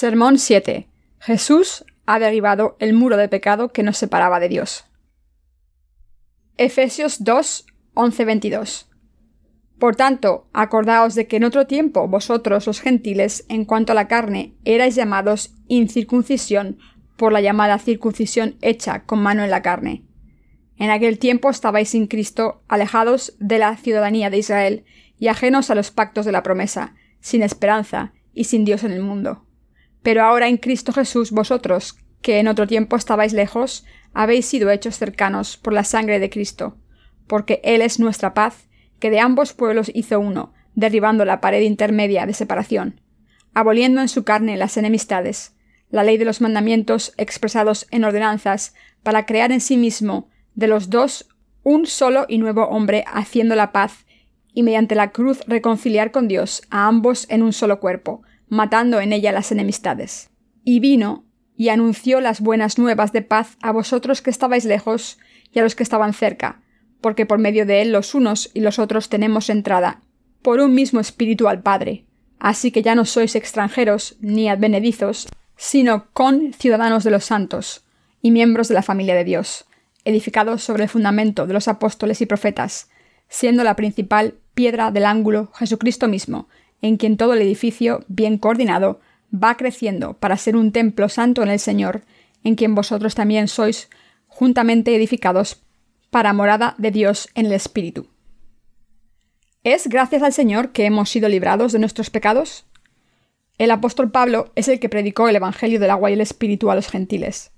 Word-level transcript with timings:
Sermón 0.00 0.38
7. 0.38 0.86
Jesús 1.18 1.84
ha 2.06 2.20
derribado 2.20 2.76
el 2.78 2.92
muro 2.92 3.16
de 3.16 3.28
pecado 3.28 3.72
que 3.72 3.82
nos 3.82 3.98
separaba 3.98 4.38
de 4.38 4.48
Dios. 4.48 4.84
Efesios 6.56 7.24
2, 7.24 7.66
11, 7.94 8.24
22. 8.24 8.88
Por 9.80 9.96
tanto, 9.96 10.46
acordaos 10.52 11.16
de 11.16 11.26
que 11.26 11.38
en 11.38 11.42
otro 11.42 11.66
tiempo 11.66 12.06
vosotros 12.06 12.68
los 12.68 12.80
gentiles, 12.80 13.44
en 13.48 13.64
cuanto 13.64 13.90
a 13.90 13.96
la 13.96 14.06
carne, 14.06 14.54
erais 14.64 14.94
llamados 14.94 15.52
incircuncisión 15.66 16.78
por 17.16 17.32
la 17.32 17.40
llamada 17.40 17.80
circuncisión 17.80 18.54
hecha 18.60 19.02
con 19.02 19.20
mano 19.20 19.42
en 19.42 19.50
la 19.50 19.62
carne. 19.62 20.04
En 20.76 20.90
aquel 20.90 21.18
tiempo 21.18 21.50
estabais 21.50 21.88
sin 21.88 22.06
Cristo, 22.06 22.62
alejados 22.68 23.34
de 23.40 23.58
la 23.58 23.76
ciudadanía 23.76 24.30
de 24.30 24.38
Israel 24.38 24.84
y 25.18 25.26
ajenos 25.26 25.70
a 25.70 25.74
los 25.74 25.90
pactos 25.90 26.24
de 26.24 26.30
la 26.30 26.44
promesa, 26.44 26.94
sin 27.18 27.42
esperanza 27.42 28.12
y 28.32 28.44
sin 28.44 28.64
Dios 28.64 28.84
en 28.84 28.92
el 28.92 29.02
mundo. 29.02 29.47
Pero 30.08 30.22
ahora 30.22 30.48
en 30.48 30.56
Cristo 30.56 30.94
Jesús 30.94 31.32
vosotros, 31.32 31.98
que 32.22 32.38
en 32.38 32.48
otro 32.48 32.66
tiempo 32.66 32.96
estabais 32.96 33.34
lejos, 33.34 33.84
habéis 34.14 34.46
sido 34.46 34.70
hechos 34.70 34.96
cercanos 34.96 35.58
por 35.58 35.74
la 35.74 35.84
sangre 35.84 36.18
de 36.18 36.30
Cristo, 36.30 36.78
porque 37.26 37.60
Él 37.62 37.82
es 37.82 38.00
nuestra 38.00 38.32
paz, 38.32 38.70
que 39.00 39.10
de 39.10 39.20
ambos 39.20 39.52
pueblos 39.52 39.90
hizo 39.94 40.18
uno, 40.18 40.54
derribando 40.74 41.26
la 41.26 41.42
pared 41.42 41.60
intermedia 41.60 42.24
de 42.24 42.32
separación, 42.32 43.02
aboliendo 43.52 44.00
en 44.00 44.08
su 44.08 44.24
carne 44.24 44.56
las 44.56 44.78
enemistades, 44.78 45.54
la 45.90 46.04
ley 46.04 46.16
de 46.16 46.24
los 46.24 46.40
mandamientos 46.40 47.12
expresados 47.18 47.86
en 47.90 48.04
ordenanzas, 48.04 48.72
para 49.02 49.26
crear 49.26 49.52
en 49.52 49.60
sí 49.60 49.76
mismo 49.76 50.30
de 50.54 50.68
los 50.68 50.88
dos 50.88 51.28
un 51.64 51.84
solo 51.84 52.24
y 52.30 52.38
nuevo 52.38 52.62
hombre 52.68 53.04
haciendo 53.12 53.54
la 53.56 53.72
paz, 53.72 54.06
y 54.54 54.62
mediante 54.62 54.94
la 54.94 55.12
cruz 55.12 55.42
reconciliar 55.46 56.12
con 56.12 56.28
Dios 56.28 56.62
a 56.70 56.86
ambos 56.86 57.26
en 57.28 57.42
un 57.42 57.52
solo 57.52 57.78
cuerpo, 57.78 58.22
matando 58.48 59.00
en 59.00 59.12
ella 59.12 59.32
las 59.32 59.52
enemistades. 59.52 60.30
Y 60.64 60.80
vino 60.80 61.24
y 61.56 61.70
anunció 61.70 62.20
las 62.20 62.40
buenas 62.40 62.78
nuevas 62.78 63.12
de 63.12 63.22
paz 63.22 63.56
a 63.60 63.72
vosotros 63.72 64.22
que 64.22 64.30
estabais 64.30 64.64
lejos 64.64 65.18
y 65.52 65.58
a 65.58 65.62
los 65.62 65.74
que 65.74 65.82
estaban 65.82 66.12
cerca, 66.12 66.62
porque 67.00 67.26
por 67.26 67.38
medio 67.38 67.66
de 67.66 67.82
él 67.82 67.92
los 67.92 68.14
unos 68.14 68.50
y 68.54 68.60
los 68.60 68.78
otros 68.78 69.08
tenemos 69.08 69.50
entrada, 69.50 70.00
por 70.42 70.60
un 70.60 70.74
mismo 70.74 71.00
espíritu 71.00 71.48
al 71.48 71.62
Padre. 71.62 72.04
Así 72.38 72.70
que 72.70 72.82
ya 72.82 72.94
no 72.94 73.04
sois 73.04 73.34
extranjeros 73.34 74.16
ni 74.20 74.48
advenedizos, 74.48 75.28
sino 75.56 76.10
con 76.12 76.52
ciudadanos 76.52 77.02
de 77.02 77.10
los 77.10 77.24
santos 77.24 77.84
y 78.22 78.30
miembros 78.30 78.68
de 78.68 78.74
la 78.74 78.82
familia 78.82 79.16
de 79.16 79.24
Dios, 79.24 79.66
edificados 80.04 80.62
sobre 80.62 80.84
el 80.84 80.88
fundamento 80.88 81.46
de 81.46 81.54
los 81.54 81.66
apóstoles 81.66 82.20
y 82.20 82.26
profetas, 82.26 82.88
siendo 83.28 83.64
la 83.64 83.74
principal 83.74 84.34
piedra 84.54 84.90
del 84.90 85.04
ángulo 85.04 85.50
Jesucristo 85.54 86.06
mismo, 86.08 86.48
en 86.82 86.96
quien 86.96 87.16
todo 87.16 87.34
el 87.34 87.42
edificio, 87.42 88.04
bien 88.08 88.38
coordinado, 88.38 89.00
va 89.32 89.56
creciendo 89.56 90.14
para 90.14 90.36
ser 90.36 90.56
un 90.56 90.72
templo 90.72 91.08
santo 91.08 91.42
en 91.42 91.48
el 91.48 91.58
Señor, 91.58 92.02
en 92.44 92.54
quien 92.54 92.74
vosotros 92.74 93.14
también 93.14 93.48
sois 93.48 93.90
juntamente 94.26 94.94
edificados 94.94 95.62
para 96.10 96.32
morada 96.32 96.74
de 96.78 96.90
Dios 96.90 97.28
en 97.34 97.46
el 97.46 97.52
Espíritu. 97.52 98.08
¿Es 99.64 99.88
gracias 99.88 100.22
al 100.22 100.32
Señor 100.32 100.70
que 100.72 100.84
hemos 100.86 101.10
sido 101.10 101.28
librados 101.28 101.72
de 101.72 101.78
nuestros 101.78 102.10
pecados? 102.10 102.64
El 103.58 103.72
apóstol 103.72 104.10
Pablo 104.10 104.52
es 104.54 104.68
el 104.68 104.78
que 104.78 104.88
predicó 104.88 105.28
el 105.28 105.36
Evangelio 105.36 105.80
del 105.80 105.90
agua 105.90 106.10
y 106.10 106.14
el 106.14 106.20
Espíritu 106.20 106.70
a 106.70 106.76
los 106.76 106.88
gentiles. 106.88 107.50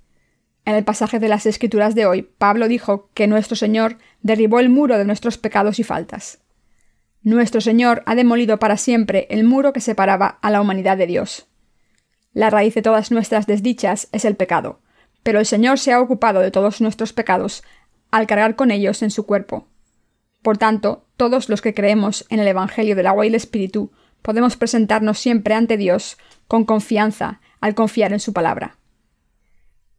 En 0.65 0.75
el 0.75 0.85
pasaje 0.85 1.19
de 1.19 1.29
las 1.29 1.47
Escrituras 1.47 1.95
de 1.95 2.07
hoy, 2.07 2.23
Pablo 2.23 2.69
dijo 2.69 3.11
que 3.15 3.27
nuestro 3.27 3.55
Señor 3.55 3.99
derribó 4.23 4.61
el 4.61 4.71
muro 4.71 4.99
de 4.99 5.05
nuestros 5.05 5.37
pecados 5.37 5.79
y 5.79 5.85
faltas. 5.85 6.39
Nuestro 7.23 7.61
Señor 7.61 8.03
ha 8.07 8.15
demolido 8.15 8.59
para 8.59 8.79
siempre 8.79 9.27
el 9.29 9.45
muro 9.45 9.75
que 9.75 9.83
separaba 9.83 10.39
a 10.41 10.51
la 10.51 10.63
humanidad 10.63 10.97
de 10.97 11.07
Dios. 11.07 11.47
La 12.33 12.49
raíz 12.49 12.75
de 12.75 12.81
todas 12.81 13.11
nuestras 13.11 13.47
desdichas 13.47 14.09
es 14.13 14.25
el 14.25 14.37
pecado, 14.37 14.81
pero 15.23 15.39
el 15.39 15.45
Señor 15.45 15.79
se 15.79 15.93
ha 15.93 16.01
ocupado 16.01 16.41
de 16.41 16.51
todos 16.51 16.81
nuestros 16.81 17.13
pecados 17.13 17.63
al 18.11 18.27
cargar 18.27 18.57
con 18.57 18.71
ellos 18.71 19.03
en 19.03 19.11
su 19.11 19.27
cuerpo. 19.27 19.69
Por 20.41 20.57
tanto, 20.57 21.05
todos 21.19 21.51
los 21.51 21.61
que 21.61 21.75
creemos 21.75 22.25
en 22.31 22.41
el 22.41 22.49
Evangelio 22.49 22.97
del 22.97 23.07
agua 23.07 23.27
y 23.27 23.29
el 23.29 23.35
Espíritu 23.35 23.93
podemos 24.23 24.57
presentarnos 24.57 25.19
siempre 25.19 25.55
ante 25.55 25.77
Dios 25.77 26.17
con 26.49 26.65
confianza 26.65 27.41
al 27.61 27.75
confiar 27.75 28.15
en 28.15 28.21
su 28.21 28.33
palabra. 28.33 28.79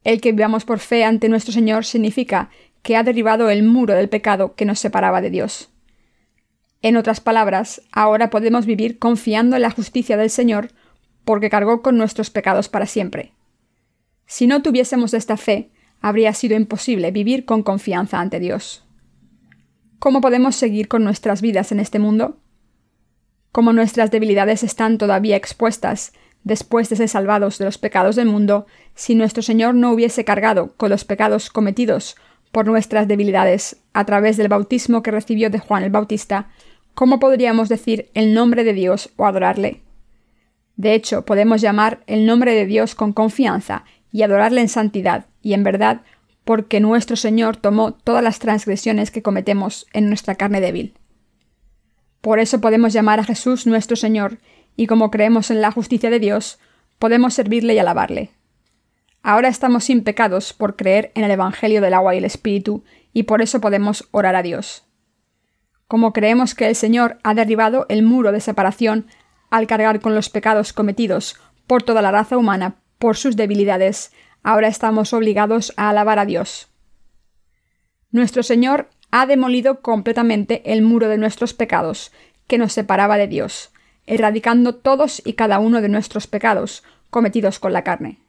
El 0.04 0.22
que 0.22 0.32
vivamos 0.32 0.66
por 0.66 0.80
fe 0.80 1.04
ante 1.04 1.30
nuestro 1.30 1.54
Señor 1.54 1.86
significa 1.86 2.50
que 2.82 2.98
ha 2.98 3.04
derribado 3.04 3.52
el 3.52 3.62
muro 3.62 3.94
del 3.94 4.10
pecado 4.10 4.56
que 4.56 4.66
nos 4.66 4.80
separaba 4.80 5.22
de 5.22 5.30
Dios. 5.30 5.71
En 6.82 6.98
otras 6.98 7.20
palabras, 7.20 7.82
ahora 7.92 8.30
podemos 8.30 8.66
vivir 8.66 8.98
confiando 8.98 9.56
en 9.56 9.62
la 9.62 9.72
justicia 9.72 10.18
del 10.18 10.30
Señor 10.30 10.70
porque 11.24 11.50
cargó 11.50 11.82
con 11.82 11.98
nuestros 11.98 12.30
pecados 12.30 12.70
para 12.70 12.88
siempre. 12.88 13.34
Si 14.26 14.48
no 14.48 14.62
tuviésemos 14.62 15.14
esta 15.14 15.38
fe, 15.38 15.72
habría 16.02 16.34
sido 16.34 16.56
imposible 16.56 17.12
vivir 17.12 17.46
con 17.46 17.62
confianza 17.62 18.20
ante 18.20 18.40
Dios. 18.40 18.84
¿Cómo 20.00 20.22
podemos 20.22 20.56
seguir 20.56 20.88
con 20.88 21.04
nuestras 21.04 21.42
vidas 21.42 21.72
en 21.72 21.80
este 21.80 22.00
mundo? 22.00 22.40
Como 23.52 23.74
nuestras 23.74 24.10
debilidades 24.10 24.64
están 24.64 24.98
todavía 24.98 25.36
expuestas 25.36 26.14
después 26.44 26.90
de 26.90 26.96
ser 26.96 27.10
salvados 27.10 27.60
de 27.60 27.66
los 27.66 27.78
pecados 27.78 28.16
del 28.16 28.26
mundo, 28.26 28.66
si 28.96 29.14
nuestro 29.14 29.44
Señor 29.44 29.76
no 29.76 29.92
hubiese 29.92 30.26
cargado 30.26 30.74
con 30.76 30.90
los 30.90 31.06
pecados 31.06 31.52
cometidos 31.52 32.16
por 32.52 32.66
nuestras 32.66 33.08
debilidades 33.08 33.78
a 33.94 34.06
través 34.06 34.38
del 34.38 34.48
bautismo 34.48 35.04
que 35.04 35.12
recibió 35.12 35.50
de 35.52 35.60
Juan 35.60 35.84
el 35.84 35.92
Bautista, 35.92 36.50
¿cómo 36.94 37.20
podríamos 37.20 37.70
decir 37.70 38.10
el 38.14 38.34
nombre 38.34 38.64
de 38.64 38.74
Dios 38.74 39.10
o 39.18 39.26
adorarle? 39.26 39.82
De 40.76 40.94
hecho, 40.94 41.26
podemos 41.26 41.62
llamar 41.62 42.02
el 42.08 42.26
nombre 42.26 42.54
de 42.54 42.66
Dios 42.66 42.96
con 42.96 43.14
confianza 43.14 43.86
y 44.12 44.24
adorarle 44.24 44.62
en 44.62 44.70
santidad 44.70 45.26
y 45.42 45.54
en 45.54 45.64
verdad, 45.64 46.02
porque 46.44 46.80
nuestro 46.80 47.16
Señor 47.16 47.58
tomó 47.58 47.94
todas 47.94 48.24
las 48.24 48.40
transgresiones 48.40 49.12
que 49.12 49.22
cometemos 49.22 49.88
en 49.94 50.08
nuestra 50.08 50.36
carne 50.36 50.60
débil. 50.60 50.94
Por 52.22 52.40
eso 52.40 52.62
podemos 52.62 52.94
llamar 52.94 53.20
a 53.20 53.24
Jesús 53.24 53.66
nuestro 53.66 53.96
Señor, 53.96 54.38
y 54.76 54.88
como 54.88 55.12
creemos 55.12 55.52
en 55.52 55.62
la 55.62 55.72
justicia 55.72 56.10
de 56.10 56.20
Dios, 56.20 56.60
podemos 57.00 57.34
servirle 57.34 57.74
y 57.74 57.80
alabarle. 57.80 58.32
Ahora 59.24 59.50
estamos 59.50 59.84
sin 59.84 60.04
pecados 60.04 60.54
por 60.54 60.76
creer 60.76 61.12
en 61.14 61.24
el 61.24 61.32
Evangelio 61.32 61.82
del 61.82 61.94
agua 61.94 62.16
y 62.16 62.20
el 62.20 62.26
Espíritu, 62.26 62.84
y 63.14 63.24
por 63.24 63.42
eso 63.42 63.62
podemos 63.62 64.08
orar 64.12 64.36
a 64.36 64.44
Dios. 64.44 64.84
Como 65.92 66.14
creemos 66.14 66.56
que 66.56 66.70
el 66.70 66.76
Señor 66.78 67.18
ha 67.22 67.34
derribado 67.34 67.86
el 67.90 68.02
muro 68.02 68.32
de 68.32 68.40
separación 68.40 69.08
al 69.50 69.68
cargar 69.68 70.00
con 70.00 70.16
los 70.16 70.30
pecados 70.30 70.72
cometidos 70.72 71.36
por 71.68 71.84
toda 71.84 72.02
la 72.02 72.12
raza 72.12 72.38
humana 72.38 72.76
por 72.98 73.18
sus 73.18 73.36
debilidades, 73.36 74.14
ahora 74.42 74.70
estamos 74.70 75.12
obligados 75.12 75.74
a 75.76 75.90
alabar 75.90 76.18
a 76.18 76.26
Dios. 76.26 76.70
Nuestro 78.10 78.42
Señor 78.42 78.88
ha 79.12 79.26
demolido 79.26 79.82
completamente 79.82 80.62
el 80.72 80.82
muro 80.82 81.10
de 81.10 81.18
nuestros 81.18 81.54
pecados, 81.54 82.14
que 82.48 82.58
nos 82.58 82.72
separaba 82.72 83.18
de 83.18 83.28
Dios, 83.28 83.74
erradicando 84.08 84.76
todos 84.76 85.22
y 85.26 85.34
cada 85.34 85.60
uno 85.60 85.82
de 85.82 85.90
nuestros 85.90 86.26
pecados 86.26 86.84
cometidos 87.10 87.60
con 87.60 87.74
la 87.74 87.84
carne. 87.84 88.22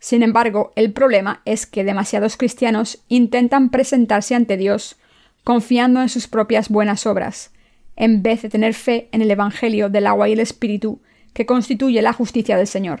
Sin 0.00 0.24
embargo, 0.24 0.72
el 0.74 0.92
problema 0.92 1.42
es 1.44 1.64
que 1.64 1.84
demasiados 1.84 2.36
cristianos 2.36 3.04
intentan 3.06 3.70
presentarse 3.70 4.34
ante 4.34 4.56
Dios 4.56 4.96
confiando 5.44 6.02
en 6.02 6.08
sus 6.08 6.26
propias 6.26 6.68
buenas 6.68 7.06
obras, 7.06 7.52
en 7.96 8.22
vez 8.22 8.42
de 8.42 8.48
tener 8.48 8.74
fe 8.74 9.08
en 9.12 9.22
el 9.22 9.30
Evangelio 9.30 9.88
del 9.88 10.06
agua 10.06 10.28
y 10.28 10.32
el 10.32 10.40
Espíritu, 10.40 11.02
que 11.32 11.46
constituye 11.46 12.02
la 12.02 12.12
justicia 12.12 12.56
del 12.56 12.66
Señor. 12.66 13.00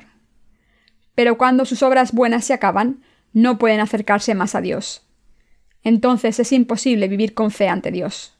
Pero 1.14 1.38
cuando 1.38 1.64
sus 1.64 1.82
obras 1.82 2.12
buenas 2.12 2.44
se 2.44 2.54
acaban, 2.54 3.02
no 3.32 3.58
pueden 3.58 3.80
acercarse 3.80 4.34
más 4.34 4.54
a 4.54 4.60
Dios. 4.60 5.02
Entonces 5.82 6.38
es 6.38 6.52
imposible 6.52 7.08
vivir 7.08 7.34
con 7.34 7.50
fe 7.50 7.68
ante 7.68 7.90
Dios. 7.90 8.36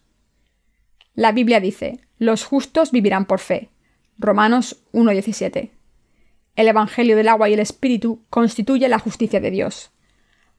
La 1.15 1.33
Biblia 1.33 1.61
dice, 1.61 2.01
los 2.19 2.45
justos 2.45 2.93
vivirán 2.93 3.25
por 3.25 3.41
fe. 3.41 3.71
Romanos 4.19 4.83
1.17. 4.93 5.71
El 6.57 6.69
Evangelio 6.69 7.17
del 7.17 7.29
agua 7.29 7.49
y 7.49 7.55
el 7.55 7.61
Espíritu 7.61 8.25
constituye 8.31 8.89
la 8.89 8.99
justicia 8.99 9.41
de 9.41 9.51
Dios. 9.51 9.91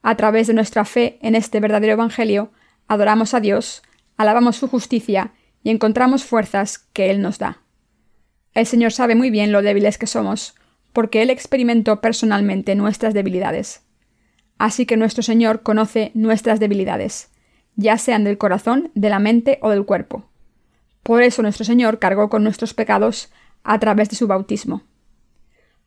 A 0.02 0.16
través 0.16 0.48
de 0.48 0.54
nuestra 0.54 0.86
fe 0.86 1.20
en 1.22 1.36
este 1.36 1.60
verdadero 1.60 1.94
Evangelio, 1.94 2.52
adoramos 2.90 3.34
a 3.34 3.40
Dios, 3.40 3.84
alabamos 4.18 4.58
su 4.58 4.68
justicia 4.68 5.32
y 5.64 5.70
encontramos 5.70 6.26
fuerzas 6.26 6.80
que 6.92 7.10
Él 7.10 7.22
nos 7.22 7.38
da. 7.38 7.62
El 8.54 8.66
Señor 8.66 8.92
sabe 8.92 9.16
muy 9.16 9.30
bien 9.30 9.54
lo 9.54 9.62
débiles 9.62 9.98
que 9.98 10.08
somos, 10.08 10.56
porque 10.92 11.22
Él 11.22 11.30
experimentó 11.30 12.02
personalmente 12.02 12.76
nuestras 12.76 13.14
debilidades. 13.14 13.84
Así 14.58 14.86
que 14.86 14.98
nuestro 14.98 15.24
Señor 15.24 15.62
conoce 15.62 16.12
nuestras 16.16 16.60
debilidades, 16.60 17.30
ya 17.76 17.98
sean 17.98 18.26
del 18.26 18.38
corazón, 18.38 18.92
de 18.96 19.10
la 19.10 19.20
mente 19.20 19.60
o 19.62 19.70
del 19.70 19.86
cuerpo. 19.86 20.26
Por 21.04 21.24
eso 21.24 21.42
nuestro 21.42 21.64
Señor 21.64 22.00
cargó 22.00 22.30
con 22.30 22.44
nuestros 22.44 22.74
pecados 22.74 23.32
a 23.64 23.80
través 23.80 24.10
de 24.10 24.16
su 24.16 24.28
bautismo. 24.28 24.84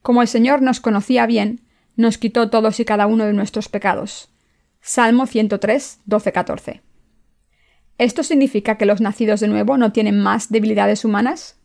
Como 0.01 0.23
el 0.23 0.29
Señor 0.29 0.63
nos 0.63 0.81
conocía 0.81 1.27
bien, 1.27 1.61
nos 1.97 2.17
quitó 2.17 2.49
todos 2.49 2.81
y 2.81 2.85
cada 2.85 3.07
uno 3.07 3.25
de 3.25 3.33
nuestros 3.33 3.69
pecados. 3.69 4.31
Salmo 4.81 5.27
103, 5.27 6.01
12, 6.07 6.33
14. 6.33 6.92
¿Esto 8.03 8.25
significa 8.25 8.79
que 8.79 8.85
los 8.85 9.01
nacidos 9.01 9.39
de 9.39 9.47
nuevo 9.47 9.79
no 9.79 9.93
tienen 9.93 10.19
más 10.21 10.51
debilidades 10.51 11.05
humanas? 11.05 11.57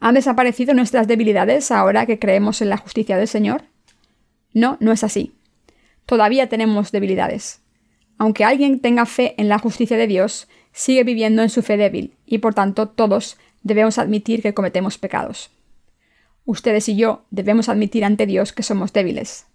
¿Han 0.00 0.16
desaparecido 0.16 0.74
nuestras 0.74 1.06
debilidades 1.06 1.70
ahora 1.70 2.04
que 2.04 2.18
creemos 2.18 2.60
en 2.62 2.68
la 2.68 2.78
justicia 2.78 3.16
del 3.16 3.28
Señor? 3.28 3.62
No, 4.52 4.76
no 4.80 4.90
es 4.90 5.04
así. 5.04 5.36
Todavía 6.04 6.48
tenemos 6.48 6.90
debilidades. 6.90 7.60
Aunque 8.18 8.44
alguien 8.44 8.80
tenga 8.80 9.06
fe 9.06 9.36
en 9.38 9.48
la 9.48 9.60
justicia 9.60 9.96
de 9.96 10.08
Dios, 10.08 10.48
sigue 10.72 11.04
viviendo 11.04 11.42
en 11.42 11.48
su 11.48 11.62
fe 11.62 11.76
débil, 11.76 12.16
y 12.26 12.38
por 12.38 12.52
tanto 12.52 12.88
todos 12.88 13.38
debemos 13.62 13.98
admitir 13.98 14.42
que 14.42 14.52
cometemos 14.52 14.98
pecados. 14.98 15.52
Ustedes 16.44 16.88
y 16.88 16.96
yo 16.96 17.22
debemos 17.30 17.68
admitir 17.68 18.04
ante 18.04 18.26
Dios 18.26 18.52
que 18.52 18.64
somos 18.64 18.92
débiles. 18.92 19.46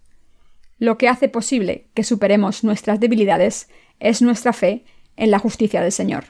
Lo 0.80 0.98
que 0.98 1.10
hace 1.10 1.28
posible 1.28 1.88
que 1.94 2.06
superemos 2.06 2.64
nuestras 2.64 3.02
debilidades 3.02 3.68
es 4.00 4.22
nuestra 4.22 4.54
fe 4.54 4.86
en 5.18 5.32
la 5.32 5.40
justicia 5.40 5.82
del 5.82 5.92
Señor. 5.92 6.26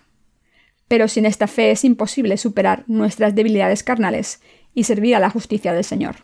Pero 0.87 1.07
sin 1.07 1.25
esta 1.25 1.47
fe 1.47 1.71
es 1.71 1.83
imposible 1.83 2.37
superar 2.37 2.83
nuestras 2.87 3.35
debilidades 3.35 3.83
carnales 3.83 4.41
y 4.73 4.83
servir 4.83 5.15
a 5.15 5.19
la 5.19 5.29
justicia 5.29 5.73
del 5.73 5.83
Señor. 5.83 6.17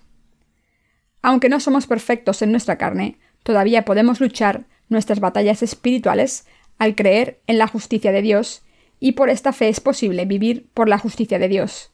Aunque 1.22 1.50
no 1.50 1.60
somos 1.60 1.88
perfectos 1.88 2.42
en 2.42 2.52
nuestra 2.52 2.78
carne, 2.78 3.18
todavía 3.44 3.86
podemos 3.86 4.20
luchar 4.20 4.66
nuestras 4.90 5.20
batallas 5.20 5.64
espirituales 5.64 6.46
al 6.78 6.96
creer 6.96 7.40
en 7.48 7.58
la 7.58 7.68
justicia 7.68 8.12
de 8.12 8.22
Dios, 8.22 8.64
y 9.00 9.14
por 9.14 9.30
esta 9.30 9.54
fe 9.54 9.70
es 9.70 9.80
posible 9.80 10.26
vivir 10.26 10.68
por 10.74 10.88
la 10.88 11.00
justicia 11.00 11.40
de 11.40 11.48
Dios. 11.48 11.92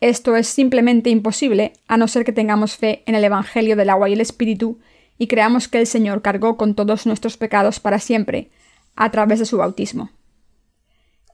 Esto 0.00 0.34
es 0.36 0.48
simplemente 0.48 1.10
imposible 1.10 1.74
a 1.86 1.96
no 1.96 2.08
ser 2.08 2.24
que 2.24 2.32
tengamos 2.32 2.76
fe 2.76 3.02
en 3.06 3.14
el 3.14 3.24
Evangelio 3.24 3.76
del 3.76 3.88
agua 3.88 4.08
y 4.08 4.14
el 4.14 4.20
Espíritu 4.20 4.80
y 5.16 5.28
creamos 5.28 5.68
que 5.68 5.78
el 5.78 5.86
Señor 5.86 6.22
cargó 6.22 6.56
con 6.56 6.74
todos 6.74 7.06
nuestros 7.06 7.36
pecados 7.36 7.78
para 7.78 8.00
siempre, 8.00 8.50
a 8.96 9.10
través 9.10 9.38
de 9.38 9.46
su 9.46 9.58
bautismo. 9.58 10.10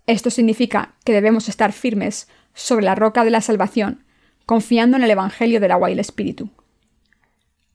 Esto 0.07 0.31
significa 0.31 0.95
que 1.05 1.13
debemos 1.13 1.49
estar 1.49 1.73
firmes 1.73 2.29
sobre 2.55 2.85
la 2.85 2.95
roca 2.95 3.25
de 3.25 3.31
la 3.31 3.41
salvación, 3.41 4.05
confiando 4.47 4.97
en 4.97 5.03
el 5.03 5.11
Evangelio 5.11 5.61
del 5.61 5.73
agua 5.73 5.91
y 5.91 5.93
el 5.93 5.99
Espíritu. 5.99 6.51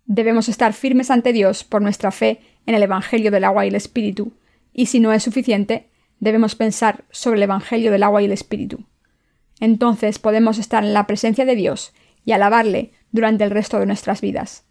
Debemos 0.05 0.49
estar 0.49 0.73
firmes 0.73 1.11
ante 1.11 1.31
Dios 1.31 1.63
por 1.63 1.81
nuestra 1.81 2.11
fe 2.11 2.41
en 2.65 2.75
el 2.75 2.83
Evangelio 2.83 3.31
del 3.31 3.43
agua 3.43 3.65
y 3.65 3.69
el 3.69 3.75
Espíritu, 3.75 4.33
y 4.73 4.87
si 4.87 4.99
no 4.99 5.13
es 5.13 5.23
suficiente, 5.23 5.89
debemos 6.19 6.55
pensar 6.55 7.03
sobre 7.11 7.37
el 7.37 7.43
Evangelio 7.43 7.91
del 7.91 8.03
agua 8.03 8.21
y 8.21 8.25
el 8.25 8.31
Espíritu. 8.31 8.83
Entonces 9.59 10.19
podemos 10.19 10.57
estar 10.57 10.83
en 10.83 10.93
la 10.93 11.05
presencia 11.05 11.45
de 11.45 11.55
Dios 11.55 11.93
y 12.25 12.31
alabarle 12.31 12.93
durante 13.11 13.43
el 13.43 13.51
resto 13.51 13.79
de 13.79 13.85
nuestras 13.85 14.21
vidas. 14.21 14.65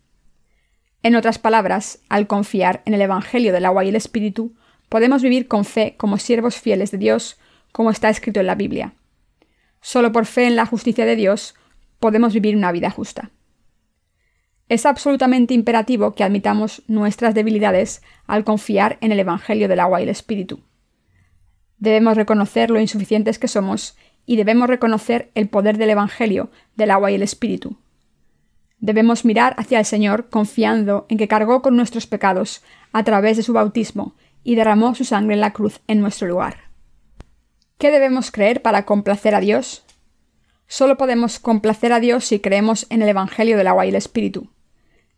En 1.03 1.17
otras 1.17 1.38
palabras, 1.38 2.00
al 2.08 2.26
confiar 2.26 2.82
en 2.85 2.94
el 2.94 3.03
Evangelio 3.03 3.53
del 3.53 3.67
agua 3.67 3.85
y 3.85 3.88
el 3.88 3.97
Espíritu, 3.97 4.55
podemos 4.93 5.23
vivir 5.23 5.49
con 5.49 5.65
fe 5.65 5.94
como 5.97 6.19
siervos 6.19 6.56
fieles 6.56 6.91
de 6.91 6.99
Dios 6.99 7.39
como 7.73 7.91
está 7.91 8.11
escrito 8.11 8.41
en 8.41 8.47
la 8.47 8.56
Biblia. 8.56 8.93
Solo 9.81 10.12
por 10.12 10.27
fe 10.27 10.47
en 10.47 10.55
la 10.55 10.67
justicia 10.67 11.06
de 11.06 11.17
Dios 11.17 11.55
podemos 11.99 12.35
vivir 12.35 12.55
una 12.59 12.73
vida 12.73 12.91
justa. 12.91 13.31
Es 14.69 14.85
absolutamente 14.85 15.55
imperativo 15.55 16.12
que 16.12 16.25
admitamos 16.25 16.83
nuestras 16.89 17.35
debilidades 17.35 18.03
al 18.27 18.44
confiar 18.44 18.99
en 19.00 19.12
el 19.12 19.21
Evangelio 19.21 19.67
del 19.67 19.81
agua 19.81 20.00
y 20.00 20.03
el 20.03 20.11
Espíritu. 20.11 20.61
Debemos 21.79 22.15
reconocer 22.15 22.71
lo 22.71 22.79
insuficientes 22.79 23.39
que 23.39 23.49
somos 23.49 23.97
y 24.27 24.37
debemos 24.37 24.69
reconocer 24.69 25.31
el 25.35 25.49
poder 25.49 25.79
del 25.79 25.89
Evangelio 25.89 26.50
del 26.77 26.91
agua 26.91 27.11
y 27.11 27.15
el 27.15 27.23
Espíritu. 27.23 27.79
Debemos 28.79 29.25
mirar 29.25 29.55
hacia 29.56 29.79
el 29.79 29.87
Señor 29.87 30.29
confiando 30.29 31.06
en 31.09 31.17
que 31.17 31.29
cargó 31.29 31.62
con 31.62 31.77
nuestros 31.77 32.06
pecados 32.06 32.62
a 32.93 33.05
través 33.05 33.39
de 33.39 33.43
su 33.43 33.55
bautismo 33.55 34.17
y 34.44 34.55
derramó 34.55 34.94
su 34.94 35.05
sangre 35.05 35.35
en 35.35 35.41
la 35.41 35.53
cruz 35.53 35.81
en 35.87 36.00
nuestro 36.00 36.29
lugar. 36.29 36.71
¿Qué 37.79 37.91
debemos 37.91 38.31
creer 38.31 38.62
para 38.62 38.85
complacer 38.85 39.35
a 39.35 39.41
Dios? 39.41 39.85
Solo 40.67 40.97
podemos 40.97 41.39
complacer 41.39 41.93
a 41.93 42.00
Dios 42.00 42.25
si 42.25 42.41
creemos 42.41 42.87
en 42.91 43.03
el 43.03 43.09
Evangelio 43.09 43.56
del 43.56 43.67
agua 43.67 43.87
y 43.87 43.91
el 43.91 43.94
Espíritu. 43.94 44.49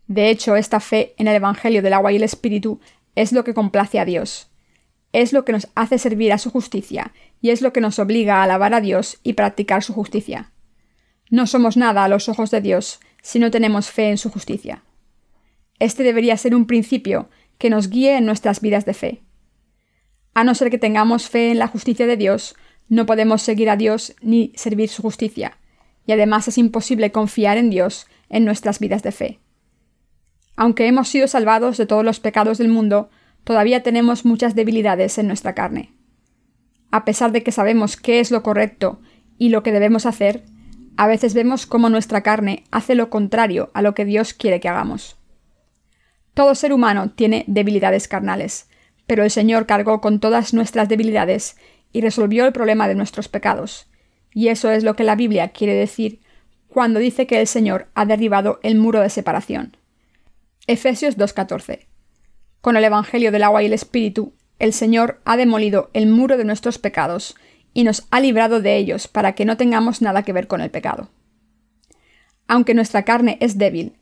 De 0.07 0.29
hecho, 0.29 0.55
esta 0.55 0.79
fe 0.79 1.13
en 1.17 1.27
el 1.27 1.35
Evangelio 1.35 1.81
del 1.81 1.93
agua 1.93 2.11
y 2.11 2.17
el 2.17 2.23
Espíritu 2.23 2.79
es 3.15 3.31
lo 3.31 3.43
que 3.43 3.53
complace 3.53 3.99
a 3.99 4.05
Dios. 4.05 4.49
Es 5.13 5.31
lo 5.31 5.45
que 5.45 5.53
nos 5.53 5.69
hace 5.75 5.97
servir 5.97 6.33
a 6.33 6.37
su 6.37 6.51
justicia 6.51 7.13
y 7.41 7.51
es 7.51 7.61
lo 7.61 7.71
que 7.71 7.81
nos 7.81 7.99
obliga 7.99 8.37
a 8.37 8.43
alabar 8.43 8.73
a 8.73 8.81
Dios 8.81 9.19
y 9.23 9.33
practicar 9.33 9.83
su 9.83 9.93
justicia. 9.93 10.51
No 11.29 11.47
somos 11.47 11.77
nada 11.77 12.03
a 12.03 12.09
los 12.09 12.29
ojos 12.29 12.51
de 12.51 12.61
Dios 12.61 12.99
si 13.21 13.39
no 13.39 13.49
tenemos 13.49 13.89
fe 13.89 14.09
en 14.09 14.17
su 14.17 14.29
justicia. 14.29 14.83
Este 15.79 16.03
debería 16.03 16.37
ser 16.37 16.55
un 16.55 16.67
principio 16.67 17.29
que 17.57 17.69
nos 17.69 17.89
guíe 17.89 18.17
en 18.17 18.25
nuestras 18.25 18.61
vidas 18.61 18.85
de 18.85 18.93
fe. 18.93 19.23
A 20.33 20.43
no 20.43 20.55
ser 20.55 20.69
que 20.69 20.77
tengamos 20.77 21.29
fe 21.29 21.51
en 21.51 21.59
la 21.59 21.67
justicia 21.67 22.07
de 22.07 22.17
Dios, 22.17 22.55
no 22.89 23.05
podemos 23.05 23.41
seguir 23.41 23.69
a 23.69 23.77
Dios 23.77 24.15
ni 24.21 24.51
servir 24.55 24.89
su 24.89 25.01
justicia, 25.01 25.57
y 26.05 26.11
además 26.11 26.47
es 26.47 26.57
imposible 26.57 27.11
confiar 27.11 27.57
en 27.57 27.69
Dios 27.69 28.07
en 28.29 28.45
nuestras 28.45 28.79
vidas 28.79 29.01
de 29.03 29.11
fe. 29.11 29.39
Aunque 30.55 30.87
hemos 30.87 31.09
sido 31.09 31.27
salvados 31.27 31.77
de 31.77 31.85
todos 31.85 32.05
los 32.05 32.19
pecados 32.19 32.57
del 32.57 32.69
mundo, 32.69 33.09
todavía 33.43 33.83
tenemos 33.83 34.25
muchas 34.25 34.55
debilidades 34.55 35.17
en 35.17 35.27
nuestra 35.27 35.53
carne. 35.53 35.93
A 36.91 37.05
pesar 37.05 37.31
de 37.31 37.43
que 37.43 37.51
sabemos 37.51 37.97
qué 37.97 38.19
es 38.19 38.31
lo 38.31 38.43
correcto 38.43 38.99
y 39.37 39.49
lo 39.49 39.63
que 39.63 39.71
debemos 39.71 40.05
hacer, 40.05 40.43
a 40.97 41.07
veces 41.07 41.33
vemos 41.33 41.65
cómo 41.65 41.89
nuestra 41.89 42.21
carne 42.21 42.63
hace 42.71 42.95
lo 42.95 43.09
contrario 43.09 43.69
a 43.73 43.81
lo 43.81 43.93
que 43.93 44.05
Dios 44.05 44.33
quiere 44.33 44.59
que 44.61 44.69
hagamos. 44.69 45.17
Todo 46.35 46.53
ser 46.53 46.73
humano 46.73 47.11
tiene 47.11 47.45
debilidades 47.47 48.07
carnales, 48.09 48.67
pero 49.07 49.23
el 49.23 49.31
Señor 49.31 49.65
cargó 49.65 50.01
con 50.01 50.19
todas 50.19 50.53
nuestras 50.53 50.89
debilidades 50.89 51.55
y 51.93 52.01
resolvió 52.01 52.45
el 52.45 52.51
problema 52.51 52.89
de 52.89 52.95
nuestros 52.95 53.29
pecados. 53.29 53.87
Y 54.33 54.49
eso 54.49 54.69
es 54.69 54.83
lo 54.83 54.97
que 54.97 55.05
la 55.05 55.15
Biblia 55.15 55.47
quiere 55.49 55.73
decir 55.73 56.19
cuando 56.67 56.99
dice 56.99 57.25
que 57.25 57.39
el 57.39 57.47
Señor 57.47 57.87
ha 57.95 58.05
derribado 58.05 58.59
el 58.63 58.75
muro 58.75 58.99
de 58.99 59.09
separación. 59.09 59.77
Efesios 60.67 61.17
2.14. 61.17 61.87
Con 62.59 62.75
el 62.75 62.83
Evangelio 62.83 63.31
del 63.31 63.43
agua 63.43 63.63
y 63.63 63.67
el 63.67 63.73
Espíritu, 63.73 64.33
el 64.59 64.73
Señor 64.73 65.21
ha 65.23 65.37
demolido 65.37 65.89
el 65.93 66.07
muro 66.07 66.35
de 66.35 66.43
nuestros 66.43 66.79
pecados 66.79 67.35
y 67.73 67.85
nos 67.85 68.07
ha 68.11 68.19
librado 68.19 68.59
de 68.59 68.75
ellos 68.75 69.07
para 69.07 69.35
que 69.35 69.45
no 69.45 69.55
tengamos 69.55 70.01
nada 70.01 70.23
que 70.23 70.33
ver 70.33 70.47
con 70.47 70.59
el 70.59 70.69
pecado. 70.69 71.11
Aunque 72.47 72.73
nuestra 72.73 73.03
carne 73.03 73.37
es 73.39 73.57
débil, 73.57 73.95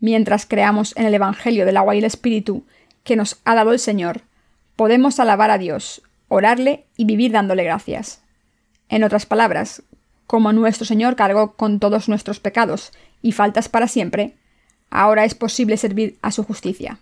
mientras 0.00 0.46
creamos 0.46 0.96
en 0.96 1.06
el 1.06 1.14
Evangelio 1.14 1.66
del 1.66 1.76
agua 1.76 1.94
y 1.94 1.98
el 1.98 2.04
Espíritu 2.04 2.64
que 3.04 3.16
nos 3.16 3.38
ha 3.44 3.54
dado 3.54 3.72
el 3.72 3.78
Señor, 3.78 4.22
podemos 4.76 5.18
alabar 5.20 5.50
a 5.50 5.58
Dios, 5.58 6.02
orarle 6.28 6.84
y 6.96 7.04
vivir 7.04 7.32
dándole 7.32 7.64
gracias. 7.64 8.20
En 8.88 9.04
otras 9.04 9.26
palabras, 9.26 9.82
como 10.26 10.52
nuestro 10.52 10.84
Señor 10.84 11.16
cargó 11.16 11.54
con 11.54 11.80
todos 11.80 12.08
nuestros 12.08 12.38
pecados 12.40 12.92
y 13.22 13.32
faltas 13.32 13.68
para 13.68 13.88
siempre, 13.88 14.34
ahora 14.90 15.24
es 15.24 15.34
posible 15.34 15.76
servir 15.76 16.18
a 16.22 16.30
su 16.30 16.44
justicia. 16.44 16.98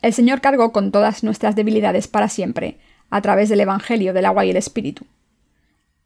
El 0.00 0.12
Señor 0.14 0.40
cargó 0.40 0.72
con 0.72 0.92
todas 0.92 1.22
nuestras 1.22 1.56
debilidades 1.56 2.08
para 2.08 2.28
siempre, 2.28 2.78
a 3.10 3.20
través 3.22 3.48
del 3.48 3.60
Evangelio 3.60 4.12
del 4.12 4.26
agua 4.26 4.44
y 4.44 4.50
el 4.50 4.56
Espíritu. 4.56 5.06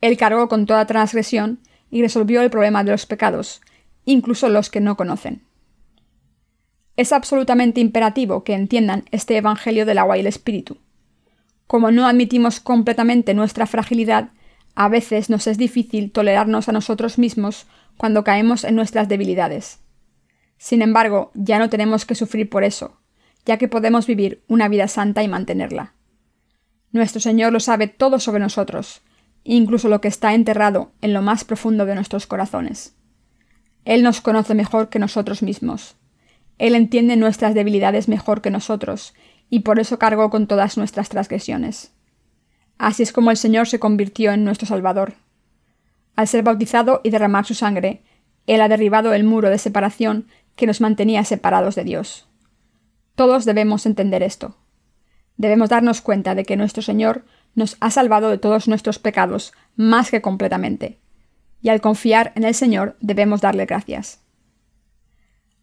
Él 0.00 0.16
cargó 0.16 0.48
con 0.48 0.66
toda 0.66 0.86
transgresión 0.86 1.60
y 1.90 2.02
resolvió 2.02 2.42
el 2.42 2.50
problema 2.50 2.84
de 2.84 2.92
los 2.92 3.06
pecados, 3.06 3.60
incluso 4.04 4.48
los 4.48 4.70
que 4.70 4.80
no 4.80 4.96
conocen. 4.96 5.42
Es 6.96 7.12
absolutamente 7.12 7.80
imperativo 7.80 8.44
que 8.44 8.54
entiendan 8.54 9.04
este 9.10 9.36
Evangelio 9.36 9.86
del 9.86 9.98
agua 9.98 10.16
y 10.16 10.20
el 10.20 10.26
Espíritu. 10.26 10.78
Como 11.66 11.90
no 11.90 12.06
admitimos 12.06 12.60
completamente 12.60 13.32
nuestra 13.32 13.66
fragilidad, 13.66 14.30
a 14.74 14.88
veces 14.88 15.30
nos 15.30 15.46
es 15.46 15.58
difícil 15.58 16.12
tolerarnos 16.12 16.68
a 16.68 16.72
nosotros 16.72 17.18
mismos 17.18 17.66
cuando 17.96 18.24
caemos 18.24 18.64
en 18.64 18.74
nuestras 18.74 19.08
debilidades. 19.08 19.80
Sin 20.58 20.82
embargo, 20.82 21.30
ya 21.34 21.58
no 21.58 21.70
tenemos 21.70 22.04
que 22.04 22.14
sufrir 22.14 22.48
por 22.48 22.62
eso, 22.62 23.00
ya 23.44 23.56
que 23.56 23.68
podemos 23.68 24.06
vivir 24.06 24.44
una 24.48 24.68
vida 24.68 24.86
santa 24.86 25.22
y 25.22 25.28
mantenerla. 25.28 25.94
Nuestro 26.90 27.20
Señor 27.20 27.52
lo 27.52 27.60
sabe 27.60 27.88
todo 27.88 28.20
sobre 28.20 28.40
nosotros, 28.40 29.00
incluso 29.44 29.88
lo 29.88 30.00
que 30.00 30.08
está 30.08 30.34
enterrado 30.34 30.92
en 31.00 31.14
lo 31.14 31.22
más 31.22 31.44
profundo 31.44 31.86
de 31.86 31.94
nuestros 31.94 32.26
corazones. 32.26 32.94
Él 33.84 34.02
nos 34.02 34.20
conoce 34.20 34.54
mejor 34.54 34.88
que 34.88 34.98
nosotros 34.98 35.42
mismos. 35.42 35.96
Él 36.62 36.76
entiende 36.76 37.16
nuestras 37.16 37.54
debilidades 37.54 38.06
mejor 38.06 38.40
que 38.40 38.52
nosotros, 38.52 39.14
y 39.50 39.60
por 39.60 39.80
eso 39.80 39.98
cargó 39.98 40.30
con 40.30 40.46
todas 40.46 40.76
nuestras 40.76 41.08
transgresiones. 41.08 41.92
Así 42.78 43.02
es 43.02 43.12
como 43.12 43.32
el 43.32 43.36
Señor 43.36 43.66
se 43.66 43.80
convirtió 43.80 44.30
en 44.30 44.44
nuestro 44.44 44.68
Salvador. 44.68 45.14
Al 46.14 46.28
ser 46.28 46.44
bautizado 46.44 47.00
y 47.02 47.10
derramar 47.10 47.46
su 47.46 47.54
sangre, 47.54 48.04
Él 48.46 48.60
ha 48.60 48.68
derribado 48.68 49.12
el 49.12 49.24
muro 49.24 49.50
de 49.50 49.58
separación 49.58 50.28
que 50.54 50.68
nos 50.68 50.80
mantenía 50.80 51.24
separados 51.24 51.74
de 51.74 51.82
Dios. 51.82 52.28
Todos 53.16 53.44
debemos 53.44 53.84
entender 53.84 54.22
esto. 54.22 54.56
Debemos 55.36 55.68
darnos 55.68 56.00
cuenta 56.00 56.36
de 56.36 56.44
que 56.44 56.56
nuestro 56.56 56.84
Señor 56.84 57.24
nos 57.56 57.76
ha 57.80 57.90
salvado 57.90 58.30
de 58.30 58.38
todos 58.38 58.68
nuestros 58.68 59.00
pecados 59.00 59.52
más 59.74 60.12
que 60.12 60.22
completamente, 60.22 61.00
y 61.60 61.70
al 61.70 61.80
confiar 61.80 62.30
en 62.36 62.44
el 62.44 62.54
Señor 62.54 62.96
debemos 63.00 63.40
darle 63.40 63.66
gracias. 63.66 64.21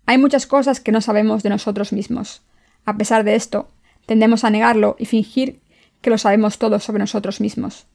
Hay 0.09 0.17
muchas 0.17 0.47
cosas 0.47 0.79
que 0.79 0.91
no 0.91 1.01
sabemos 1.01 1.43
de 1.43 1.51
nosotros 1.51 1.93
mismos. 1.93 2.41
A 2.83 2.97
pesar 2.97 3.23
de 3.23 3.35
esto, 3.35 3.69
tendemos 4.07 4.43
a 4.43 4.49
negarlo 4.49 4.95
y 4.97 5.05
fingir 5.05 5.61
que 6.01 6.09
lo 6.09 6.17
sabemos 6.17 6.57
todo 6.57 6.79
sobre 6.79 6.97
nosotros 6.97 7.39
mismos. 7.39 7.85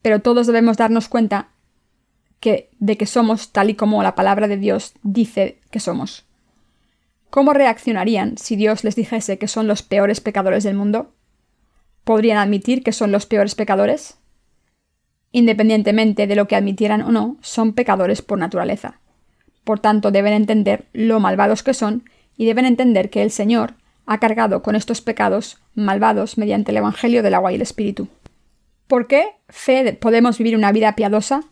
Pero 0.00 0.22
todos 0.22 0.46
debemos 0.46 0.78
darnos 0.78 1.08
cuenta 1.08 1.50
que, 2.40 2.70
de 2.78 2.96
que 2.96 3.04
somos 3.04 3.52
tal 3.52 3.68
y 3.68 3.74
como 3.74 4.02
la 4.02 4.14
palabra 4.14 4.48
de 4.48 4.56
Dios 4.56 4.94
dice 5.02 5.60
que 5.70 5.78
somos. 5.78 6.24
¿Cómo 7.28 7.52
reaccionarían 7.52 8.38
si 8.38 8.56
Dios 8.56 8.82
les 8.82 8.96
dijese 8.96 9.36
que 9.36 9.46
son 9.46 9.66
los 9.66 9.82
peores 9.82 10.22
pecadores 10.22 10.64
del 10.64 10.76
mundo? 10.76 11.12
¿Podrían 12.02 12.38
admitir 12.38 12.82
que 12.82 12.92
son 12.92 13.12
los 13.12 13.26
peores 13.26 13.54
pecadores? 13.54 14.16
Independientemente 15.32 16.26
de 16.26 16.34
lo 16.34 16.48
que 16.48 16.56
admitieran 16.56 17.02
o 17.02 17.12
no, 17.12 17.36
son 17.42 17.74
pecadores 17.74 18.22
por 18.22 18.38
naturaleza. 18.38 19.01
Por 19.64 19.80
tanto, 19.80 20.10
deben 20.10 20.32
entender 20.32 20.86
lo 20.92 21.20
malvados 21.20 21.62
que 21.62 21.74
son 21.74 22.04
y 22.36 22.46
deben 22.46 22.64
entender 22.64 23.10
que 23.10 23.22
el 23.22 23.30
Señor 23.30 23.74
ha 24.06 24.18
cargado 24.18 24.62
con 24.62 24.74
estos 24.74 25.00
pecados 25.00 25.58
malvados 25.74 26.38
mediante 26.38 26.72
el 26.72 26.78
Evangelio 26.78 27.22
del 27.22 27.34
agua 27.34 27.52
y 27.52 27.54
el 27.56 27.62
Espíritu. 27.62 28.08
¿Por 28.88 29.06
qué 29.06 29.36
fe 29.48 29.92
podemos 29.94 30.38
vivir 30.38 30.56
una 30.56 30.72
vida 30.72 30.94
piadosa? 30.94 31.44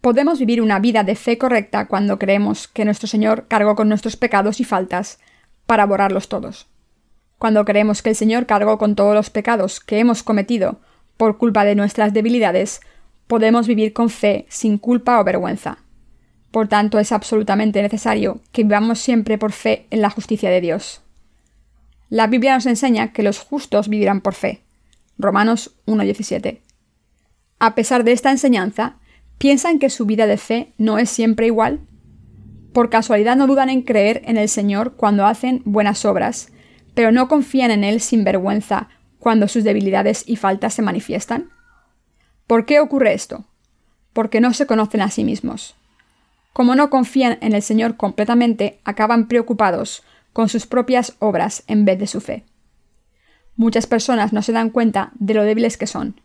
Podemos 0.00 0.38
vivir 0.38 0.60
una 0.60 0.80
vida 0.80 1.02
de 1.04 1.14
fe 1.14 1.38
correcta 1.38 1.86
cuando 1.86 2.18
creemos 2.18 2.68
que 2.68 2.84
nuestro 2.84 3.08
Señor 3.08 3.46
cargó 3.48 3.74
con 3.74 3.88
nuestros 3.88 4.16
pecados 4.16 4.60
y 4.60 4.64
faltas 4.64 5.20
para 5.66 5.86
borrarlos 5.86 6.28
todos. 6.28 6.66
Cuando 7.38 7.64
creemos 7.64 8.02
que 8.02 8.10
el 8.10 8.16
Señor 8.16 8.46
cargó 8.46 8.76
con 8.76 8.94
todos 8.94 9.14
los 9.14 9.30
pecados 9.30 9.80
que 9.80 9.98
hemos 9.98 10.22
cometido 10.22 10.80
por 11.16 11.38
culpa 11.38 11.64
de 11.64 11.74
nuestras 11.74 12.12
debilidades, 12.12 12.80
podemos 13.26 13.66
vivir 13.66 13.92
con 13.92 14.10
fe 14.10 14.46
sin 14.48 14.76
culpa 14.76 15.20
o 15.20 15.24
vergüenza. 15.24 15.78
Por 16.54 16.68
tanto, 16.68 17.00
es 17.00 17.10
absolutamente 17.10 17.82
necesario 17.82 18.40
que 18.52 18.62
vivamos 18.62 19.00
siempre 19.00 19.38
por 19.38 19.50
fe 19.50 19.88
en 19.90 20.00
la 20.00 20.08
justicia 20.08 20.50
de 20.50 20.60
Dios. 20.60 21.02
La 22.10 22.28
Biblia 22.28 22.54
nos 22.54 22.66
enseña 22.66 23.12
que 23.12 23.24
los 23.24 23.40
justos 23.40 23.88
vivirán 23.88 24.20
por 24.20 24.34
fe. 24.34 24.62
Romanos 25.18 25.74
1.17. 25.86 26.60
A 27.58 27.74
pesar 27.74 28.04
de 28.04 28.12
esta 28.12 28.30
enseñanza, 28.30 29.00
¿piensan 29.36 29.80
que 29.80 29.90
su 29.90 30.06
vida 30.06 30.28
de 30.28 30.36
fe 30.36 30.72
no 30.78 30.98
es 30.98 31.10
siempre 31.10 31.46
igual? 31.46 31.80
Por 32.72 32.88
casualidad 32.88 33.34
no 33.34 33.48
dudan 33.48 33.68
en 33.68 33.82
creer 33.82 34.22
en 34.24 34.36
el 34.36 34.48
Señor 34.48 34.94
cuando 34.94 35.26
hacen 35.26 35.60
buenas 35.64 36.04
obras, 36.04 36.52
pero 36.94 37.10
no 37.10 37.26
confían 37.26 37.72
en 37.72 37.82
Él 37.82 38.00
sin 38.00 38.22
vergüenza 38.22 38.90
cuando 39.18 39.48
sus 39.48 39.64
debilidades 39.64 40.22
y 40.24 40.36
faltas 40.36 40.72
se 40.74 40.82
manifiestan. 40.82 41.50
¿Por 42.46 42.64
qué 42.64 42.78
ocurre 42.78 43.12
esto? 43.12 43.44
Porque 44.12 44.40
no 44.40 44.54
se 44.54 44.68
conocen 44.68 45.00
a 45.00 45.10
sí 45.10 45.24
mismos. 45.24 45.74
Como 46.54 46.76
no 46.76 46.88
confían 46.88 47.36
en 47.40 47.52
el 47.52 47.62
Señor 47.62 47.96
completamente, 47.96 48.78
acaban 48.84 49.26
preocupados 49.26 50.04
con 50.32 50.48
sus 50.48 50.66
propias 50.66 51.16
obras 51.18 51.64
en 51.66 51.84
vez 51.84 51.98
de 51.98 52.06
su 52.06 52.20
fe. 52.20 52.44
Muchas 53.56 53.88
personas 53.88 54.32
no 54.32 54.40
se 54.40 54.52
dan 54.52 54.70
cuenta 54.70 55.10
de 55.16 55.34
lo 55.34 55.42
débiles 55.42 55.76
que 55.76 55.88
son. 55.88 56.20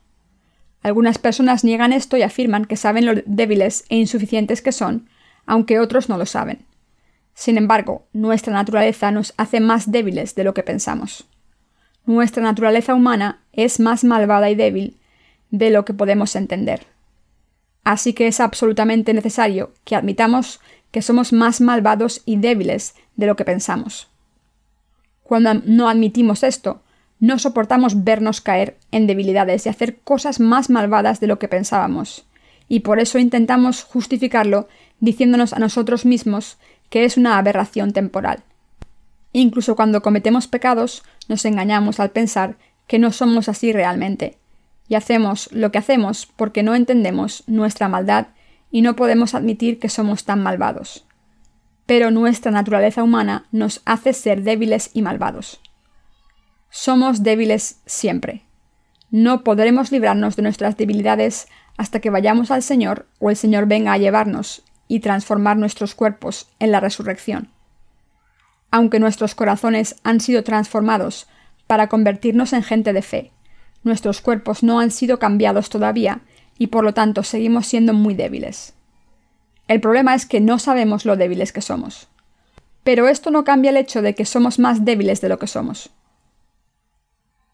Algunas 0.84 1.18
personas 1.18 1.64
niegan 1.64 1.94
esto 1.94 2.16
y 2.16 2.22
afirman 2.22 2.66
que 2.66 2.78
saben 2.78 3.08
lo 3.08 3.14
débiles 3.26 3.86
e 3.90 3.98
insuficientes 3.98 4.62
que 4.62 4.72
son, 4.72 5.10
aunque 5.48 5.80
otros 5.80 6.10
no 6.10 6.18
lo 6.20 6.28
saben. 6.28 6.64
Sin 7.34 7.58
embargo, 7.58 8.06
nuestra 8.14 8.54
naturaleza 8.54 9.10
nos 9.10 9.34
hace 9.38 9.60
más 9.60 9.92
débiles 9.92 10.36
de 10.36 10.44
lo 10.44 10.54
que 10.54 10.62
pensamos. 10.62 11.28
Nuestra 12.06 12.44
naturaleza 12.44 12.94
humana 12.94 13.42
es 13.52 13.80
más 13.80 14.04
malvada 14.04 14.52
y 14.52 14.56
débil 14.56 15.00
de 15.50 15.72
lo 15.72 15.86
que 15.86 15.96
podemos 15.96 16.36
entender. 16.36 16.86
Así 17.90 18.14
que 18.14 18.28
es 18.28 18.40
absolutamente 18.40 19.16
necesario 19.16 19.74
que 19.84 19.96
admitamos 19.96 20.60
que 20.92 21.02
somos 21.02 21.34
más 21.34 21.60
malvados 21.60 22.22
y 22.24 22.36
débiles 22.36 22.94
de 23.16 23.26
lo 23.26 23.36
que 23.36 23.46
pensamos. 23.46 24.10
Cuando 25.24 25.56
no 25.56 25.90
admitimos 25.90 26.44
esto, 26.44 26.84
no 27.20 27.40
soportamos 27.40 28.04
vernos 28.04 28.42
caer 28.42 28.78
en 28.92 29.08
debilidades 29.08 29.66
y 29.66 29.70
hacer 29.70 29.98
cosas 30.02 30.40
más 30.40 30.70
malvadas 30.70 31.20
de 31.20 31.26
lo 31.26 31.40
que 31.40 31.48
pensábamos, 31.48 32.26
y 32.68 32.82
por 32.82 33.00
eso 33.00 33.18
intentamos 33.18 33.86
justificarlo 33.86 34.68
diciéndonos 35.00 35.54
a 35.54 35.58
nosotros 35.58 36.06
mismos 36.06 36.60
que 36.92 37.06
es 37.06 37.18
una 37.18 37.40
aberración 37.40 37.92
temporal. 37.92 38.44
Incluso 39.34 39.76
cuando 39.76 40.04
cometemos 40.04 40.46
pecados, 40.46 41.02
nos 41.28 41.44
engañamos 41.44 42.00
al 42.00 42.12
pensar 42.12 42.56
que 42.86 43.00
no 43.00 43.12
somos 43.12 43.50
así 43.50 43.74
realmente, 43.74 44.38
y 44.90 44.96
hacemos 44.96 45.50
lo 45.54 45.72
que 45.72 45.78
hacemos 45.78 46.26
porque 46.26 46.64
no 46.64 46.76
entendemos 46.76 47.44
nuestra 47.48 47.88
maldad 47.88 48.28
y 48.72 48.82
no 48.82 48.96
podemos 48.96 49.36
admitir 49.36 49.80
que 49.80 49.88
somos 49.88 50.26
tan 50.26 50.42
malvados. 50.44 51.06
Pero 51.86 52.12
nuestra 52.12 52.52
naturaleza 52.52 53.04
humana 53.04 53.46
nos 53.52 53.82
hace 53.86 54.14
ser 54.14 54.44
débiles 54.44 54.90
y 54.94 55.02
malvados. 55.02 55.62
Somos 56.70 57.24
débiles 57.24 57.80
siempre. 57.86 58.44
No 59.12 59.44
podremos 59.44 59.92
librarnos 59.92 60.36
de 60.36 60.44
nuestras 60.44 60.76
debilidades 60.76 61.48
hasta 61.78 62.00
que 62.00 62.10
vayamos 62.10 62.52
al 62.52 62.62
Señor 62.62 63.08
o 63.20 63.30
el 63.30 63.36
Señor 63.36 63.68
venga 63.68 63.94
a 63.94 63.98
llevarnos 63.98 64.64
y 64.88 65.00
transformar 65.00 65.58
nuestros 65.58 65.96
cuerpos 65.96 66.48
en 66.60 66.72
la 66.72 66.80
resurrección. 66.80 67.50
Aunque 68.72 69.00
nuestros 69.00 69.34
corazones 69.34 69.96
han 70.04 70.20
sido 70.20 70.44
transformados 70.44 71.28
para 71.66 71.88
convertirnos 71.88 72.54
en 72.54 72.64
gente 72.64 72.94
de 72.94 73.02
fe, 73.02 73.32
Nuestros 73.84 74.22
cuerpos 74.22 74.64
no 74.64 74.80
han 74.80 74.92
sido 74.92 75.20
cambiados 75.20 75.70
todavía 75.70 76.22
y 76.58 76.68
por 76.68 76.84
lo 76.84 76.94
tanto 76.94 77.24
seguimos 77.24 77.68
siendo 77.68 77.94
muy 77.94 78.14
débiles. 78.14 78.74
El 79.68 79.80
problema 79.80 80.16
es 80.16 80.26
que 80.26 80.42
no 80.42 80.60
sabemos 80.60 81.06
lo 81.06 81.16
débiles 81.16 81.54
que 81.54 81.62
somos. 81.62 82.08
Pero 82.84 83.08
esto 83.08 83.32
no 83.32 83.44
cambia 83.44 83.70
el 83.70 83.78
hecho 83.78 84.02
de 84.02 84.16
que 84.16 84.26
somos 84.26 84.60
más 84.60 84.84
débiles 84.84 85.22
de 85.22 85.30
lo 85.30 85.40
que 85.40 85.48
somos. 85.48 85.92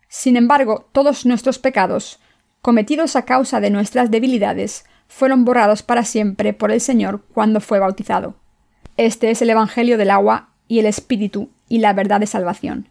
Sin 0.08 0.38
embargo, 0.38 0.88
todos 0.91 1.25
nuestros 1.25 1.60
pecados, 1.60 2.20
cometidos 2.62 3.15
a 3.15 3.25
causa 3.25 3.60
de 3.60 3.70
nuestras 3.70 4.10
debilidades, 4.10 4.86
fueron 5.08 5.46
borrados 5.46 5.84
para 5.84 6.03
siempre 6.03 6.53
por 6.53 6.72
el 6.72 6.82
Señor 6.82 7.24
cuando 7.34 7.60
fue 7.60 7.79
bautizado. 7.79 8.36
Este 8.98 9.29
es 9.29 9.41
el 9.41 9.50
Evangelio 9.50 9.98
del 9.98 10.10
agua 10.10 10.50
y 10.67 10.79
el 10.79 10.86
Espíritu 10.86 11.50
y 11.67 11.79
la 11.79 11.94
verdad 11.94 12.20
de 12.20 12.27
salvación 12.27 12.89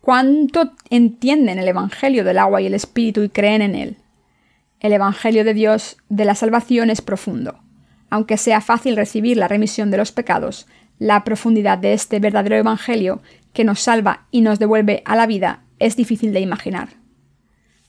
cuánto 0.00 0.72
entienden 0.88 1.58
el 1.58 1.68
Evangelio 1.68 2.24
del 2.24 2.38
agua 2.38 2.60
y 2.60 2.66
el 2.66 2.74
Espíritu 2.74 3.22
y 3.22 3.28
creen 3.28 3.62
en 3.62 3.74
él. 3.74 3.96
El 4.80 4.92
Evangelio 4.92 5.44
de 5.44 5.54
Dios 5.54 5.98
de 6.08 6.24
la 6.24 6.34
salvación 6.34 6.90
es 6.90 7.02
profundo. 7.02 7.60
Aunque 8.08 8.36
sea 8.36 8.60
fácil 8.60 8.96
recibir 8.96 9.36
la 9.36 9.48
remisión 9.48 9.90
de 9.90 9.98
los 9.98 10.10
pecados, 10.10 10.66
la 10.98 11.22
profundidad 11.22 11.78
de 11.78 11.92
este 11.92 12.18
verdadero 12.18 12.56
Evangelio 12.56 13.22
que 13.52 13.64
nos 13.64 13.80
salva 13.80 14.26
y 14.30 14.40
nos 14.40 14.58
devuelve 14.58 15.02
a 15.04 15.16
la 15.16 15.26
vida 15.26 15.62
es 15.78 15.96
difícil 15.96 16.32
de 16.32 16.40
imaginar. 16.40 16.90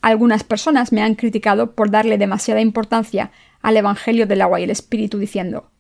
Algunas 0.02 0.44
personas 0.44 0.92
me 0.92 1.02
han 1.02 1.16
criticado 1.16 1.76
por 1.76 1.92
darle 1.92 2.18
demasiada 2.18 2.62
importancia 2.62 3.32
al 3.62 3.78
Evangelio 3.78 4.26
del 4.28 4.42
agua 4.42 4.60
y 4.60 4.64
el 4.64 4.72
Espíritu 4.72 5.18
diciendo, 5.20 5.72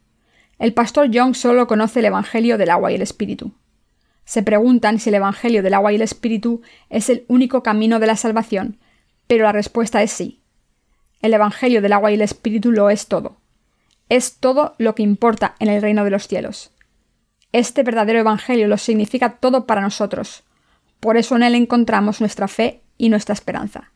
el 0.59 0.73
pastor 0.73 1.09
Young 1.09 1.33
solo 1.33 1.65
conoce 1.65 1.99
el 1.99 2.05
Evangelio 2.05 2.59
del 2.59 2.69
agua 2.69 2.91
y 2.91 2.95
el 2.95 3.01
Espíritu. 3.01 3.51
Se 4.25 4.43
preguntan 4.43 4.99
si 4.99 5.09
el 5.09 5.15
Evangelio 5.15 5.63
del 5.63 5.73
agua 5.73 5.91
y 5.91 5.95
el 5.95 6.01
Espíritu 6.01 6.61
es 6.89 7.09
el 7.09 7.25
único 7.27 7.63
camino 7.63 7.99
de 7.99 8.07
la 8.07 8.15
salvación, 8.15 8.77
pero 9.27 9.43
la 9.43 9.51
respuesta 9.51 10.03
es 10.03 10.11
sí. 10.11 10.41
El 11.21 11.33
Evangelio 11.33 11.81
del 11.81 11.93
agua 11.93 12.11
y 12.11 12.15
el 12.15 12.21
Espíritu 12.21 12.71
lo 12.71 12.89
es 12.89 13.07
todo. 13.07 13.37
Es 14.09 14.35
todo 14.37 14.75
lo 14.77 14.95
que 14.95 15.03
importa 15.03 15.55
en 15.59 15.69
el 15.69 15.81
reino 15.81 16.03
de 16.03 16.11
los 16.11 16.27
cielos. 16.27 16.71
Este 17.51 17.83
verdadero 17.83 18.19
Evangelio 18.19 18.67
lo 18.67 18.77
significa 18.77 19.37
todo 19.37 19.65
para 19.65 19.81
nosotros. 19.81 20.43
Por 20.99 21.17
eso 21.17 21.35
en 21.35 21.43
él 21.43 21.55
encontramos 21.55 22.19
nuestra 22.19 22.47
fe 22.47 22.81
y 22.97 23.09
nuestra 23.09 23.33
esperanza. 23.33 23.91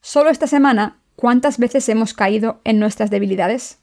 Solo 0.00 0.30
esta 0.30 0.46
semana, 0.46 0.98
¿cuántas 1.16 1.58
veces 1.58 1.88
hemos 1.88 2.14
caído 2.14 2.60
en 2.64 2.78
nuestras 2.78 3.10
debilidades? 3.10 3.78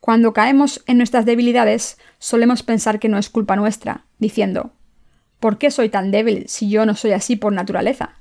Cuando 0.00 0.32
caemos 0.32 0.82
en 0.86 0.98
nuestras 0.98 1.24
debilidades, 1.24 1.98
solemos 2.18 2.62
pensar 2.62 2.98
que 2.98 3.08
no 3.08 3.18
es 3.18 3.30
culpa 3.30 3.56
nuestra, 3.56 4.05
diciendo 4.18 4.72
¿Por 5.40 5.58
qué 5.58 5.70
soy 5.70 5.88
tan 5.88 6.10
débil 6.10 6.44
si 6.48 6.70
yo 6.70 6.86
no 6.86 6.94
soy 6.94 7.12
así 7.12 7.36
por 7.36 7.52
naturaleza? 7.52 8.14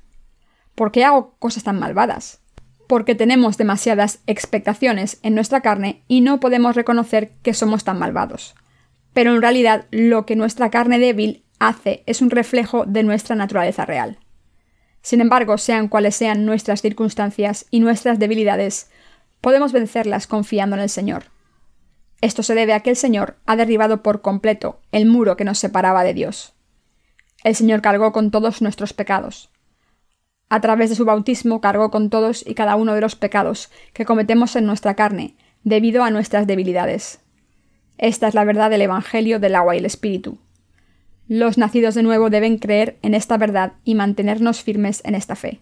¿Por 0.75 0.91
qué 0.91 1.05
hago 1.05 1.35
cosas 1.39 1.63
tan 1.63 1.79
malvadas? 1.79 2.41
Porque 2.87 3.15
tenemos 3.15 3.57
demasiadas 3.57 4.19
expectaciones 4.27 5.19
en 5.23 5.33
nuestra 5.33 5.61
carne 5.61 6.03
y 6.07 6.21
no 6.21 6.39
podemos 6.39 6.75
reconocer 6.75 7.31
que 7.41 7.53
somos 7.53 7.83
tan 7.83 7.97
malvados. 7.97 8.55
Pero 9.13 9.33
en 9.33 9.41
realidad 9.41 9.85
lo 9.91 10.25
que 10.25 10.35
nuestra 10.35 10.69
carne 10.69 10.99
débil 10.99 11.45
hace 11.59 12.03
es 12.05 12.21
un 12.21 12.29
reflejo 12.29 12.85
de 12.85 13.03
nuestra 13.03 13.35
naturaleza 13.35 13.85
real. 13.85 14.19
Sin 15.01 15.21
embargo, 15.21 15.57
sean 15.57 15.87
cuales 15.87 16.15
sean 16.15 16.45
nuestras 16.45 16.81
circunstancias 16.81 17.65
y 17.71 17.79
nuestras 17.79 18.19
debilidades, 18.19 18.89
podemos 19.39 19.71
vencerlas 19.71 20.27
confiando 20.27 20.75
en 20.75 20.81
el 20.81 20.89
Señor. 20.89 21.25
Esto 22.21 22.43
se 22.43 22.55
debe 22.55 22.73
a 22.73 22.79
que 22.81 22.89
el 22.89 22.95
Señor 22.95 23.37
ha 23.45 23.55
derribado 23.55 24.01
por 24.01 24.21
completo 24.21 24.79
el 24.91 25.05
muro 25.05 25.37
que 25.37 25.45
nos 25.45 25.59
separaba 25.59 26.03
de 26.03 26.13
Dios. 26.13 26.53
El 27.43 27.55
Señor 27.55 27.81
cargó 27.81 28.11
con 28.11 28.31
todos 28.31 28.61
nuestros 28.61 28.93
pecados. 28.93 29.49
A 30.49 30.61
través 30.61 30.89
de 30.89 30.95
su 30.95 31.05
bautismo 31.05 31.61
cargó 31.61 31.91
con 31.91 32.09
todos 32.09 32.45
y 32.45 32.53
cada 32.53 32.75
uno 32.75 32.93
de 32.93 33.01
los 33.01 33.15
pecados 33.15 33.71
que 33.93 34.05
cometemos 34.05 34.55
en 34.55 34.65
nuestra 34.65 34.95
carne, 34.95 35.35
debido 35.63 36.03
a 36.03 36.11
nuestras 36.11 36.47
debilidades. 36.47 37.19
Esta 37.97 38.27
es 38.27 38.35
la 38.35 38.43
verdad 38.43 38.69
del 38.69 38.81
Evangelio 38.81 39.39
del 39.39 39.55
agua 39.55 39.75
y 39.75 39.79
el 39.79 39.85
Espíritu. 39.85 40.37
Los 41.27 41.57
nacidos 41.57 41.95
de 41.95 42.03
nuevo 42.03 42.29
deben 42.29 42.59
creer 42.59 42.99
en 43.01 43.15
esta 43.15 43.37
verdad 43.37 43.73
y 43.83 43.95
mantenernos 43.95 44.61
firmes 44.61 45.01
en 45.05 45.15
esta 45.15 45.35
fe. 45.35 45.59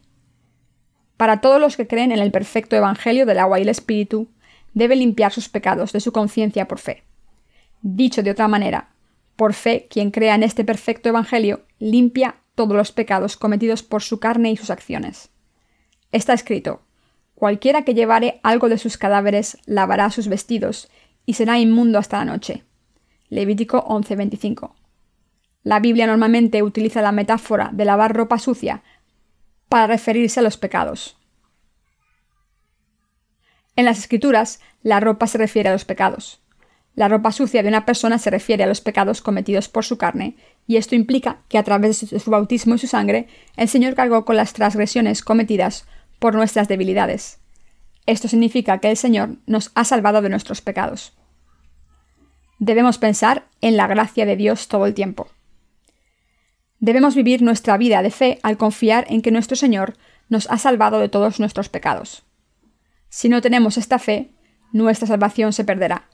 Para 1.16 1.40
todos 1.40 1.62
los 1.62 1.78
que 1.78 1.88
creen 1.88 2.12
en 2.12 2.20
el 2.20 2.32
perfecto 2.32 2.76
Evangelio 2.76 3.26
del 3.26 3.40
agua 3.40 3.60
y 3.60 3.62
el 3.62 3.70
Espíritu, 3.70 4.28
debe 4.74 4.96
limpiar 4.96 5.32
sus 5.32 5.50
pecados 5.50 5.92
de 5.92 6.00
su 6.00 6.12
conciencia 6.12 6.68
por 6.68 6.80
fe. 6.80 7.04
Dicho 7.82 8.24
de 8.24 8.32
otra 8.32 8.48
manera, 8.48 8.90
por 9.36 9.54
fe, 9.54 9.88
quien 9.90 10.12
crea 10.12 10.36
en 10.36 10.44
este 10.44 10.64
perfecto 10.64 11.10
Evangelio 11.10 11.66
limpia 11.80 12.36
todos 12.56 12.76
los 12.76 12.92
pecados 12.92 13.36
cometidos 13.36 13.84
por 13.84 14.04
su 14.04 14.20
carne 14.20 14.52
y 14.52 14.58
sus 14.58 14.70
acciones. 14.70 15.30
Está 16.12 16.34
escrito, 16.34 16.82
Cualquiera 17.36 17.84
que 17.84 17.94
llevare 17.94 18.40
algo 18.44 18.70
de 18.70 18.78
sus 18.78 18.98
cadáveres 18.98 19.58
lavará 19.66 20.10
sus 20.12 20.28
vestidos, 20.28 20.90
y 21.26 21.34
será 21.34 21.60
inmundo 21.60 22.00
hasta 22.00 22.18
la 22.20 22.26
noche. 22.26 22.64
Levítico 23.30 23.84
11:25. 23.88 24.76
La 25.64 25.80
Biblia 25.80 26.08
normalmente 26.08 26.62
utiliza 26.62 27.02
la 27.02 27.12
metáfora 27.12 27.70
de 27.74 27.86
lavar 27.86 28.16
ropa 28.16 28.38
sucia 28.38 28.84
para 29.70 29.88
referirse 29.88 30.40
a 30.40 30.44
los 30.44 30.58
pecados. 30.58 31.18
En 33.76 33.86
las 33.86 34.00
escrituras, 34.00 34.60
la 34.82 35.00
ropa 35.00 35.28
se 35.28 35.38
refiere 35.38 35.70
a 35.70 35.74
los 35.74 35.86
pecados. 35.86 36.40
La 36.96 37.08
ropa 37.08 37.32
sucia 37.32 37.64
de 37.64 37.70
una 37.70 37.86
persona 37.86 38.20
se 38.20 38.30
refiere 38.30 38.64
a 38.64 38.68
los 38.68 38.82
pecados 38.82 39.22
cometidos 39.22 39.68
por 39.68 39.84
su 39.84 39.98
carne, 39.98 40.36
y 40.68 40.78
esto 40.78 40.94
implica 40.94 41.40
que 41.50 41.58
a 41.58 41.64
través 41.64 42.08
de 42.08 42.20
su 42.20 42.30
bautismo 42.30 42.76
y 42.76 42.78
su 42.78 42.88
sangre, 42.88 43.28
el 43.58 43.68
Señor 43.68 43.96
cargó 43.96 44.26
con 44.26 44.36
las 44.36 44.54
transgresiones 44.54 45.24
cometidas 45.24 45.88
por 46.20 46.36
nuestras 46.36 46.68
debilidades. 46.68 47.40
Esto 48.06 48.28
significa 48.28 48.78
que 48.78 48.92
el 48.92 48.98
Señor 48.98 49.38
nos 49.48 49.72
ha 49.74 49.86
salvado 49.86 50.22
de 50.22 50.30
nuestros 50.30 50.62
pecados. 50.62 51.14
Debemos 52.60 53.00
pensar 53.00 53.48
en 53.62 53.76
la 53.76 53.88
gracia 53.88 54.26
de 54.26 54.36
Dios 54.36 54.68
todo 54.68 54.86
el 54.86 54.94
tiempo. 54.94 55.28
Debemos 56.80 57.16
vivir 57.16 57.42
nuestra 57.42 57.78
vida 57.78 58.02
de 58.04 58.12
fe 58.12 58.40
al 58.44 58.58
confiar 58.58 59.06
en 59.10 59.22
que 59.22 59.32
nuestro 59.32 59.56
Señor 59.56 59.96
nos 60.30 60.50
ha 60.52 60.58
salvado 60.58 61.00
de 61.00 61.10
todos 61.10 61.40
nuestros 61.40 61.70
pecados. 61.70 62.24
Si 63.16 63.30
no 63.30 63.44
tenemos 63.44 63.78
esta 63.78 64.00
fe, 64.00 64.32
nuestra 64.72 65.08
salvación 65.08 65.54
se 65.54 65.64
perderá. 65.64 66.10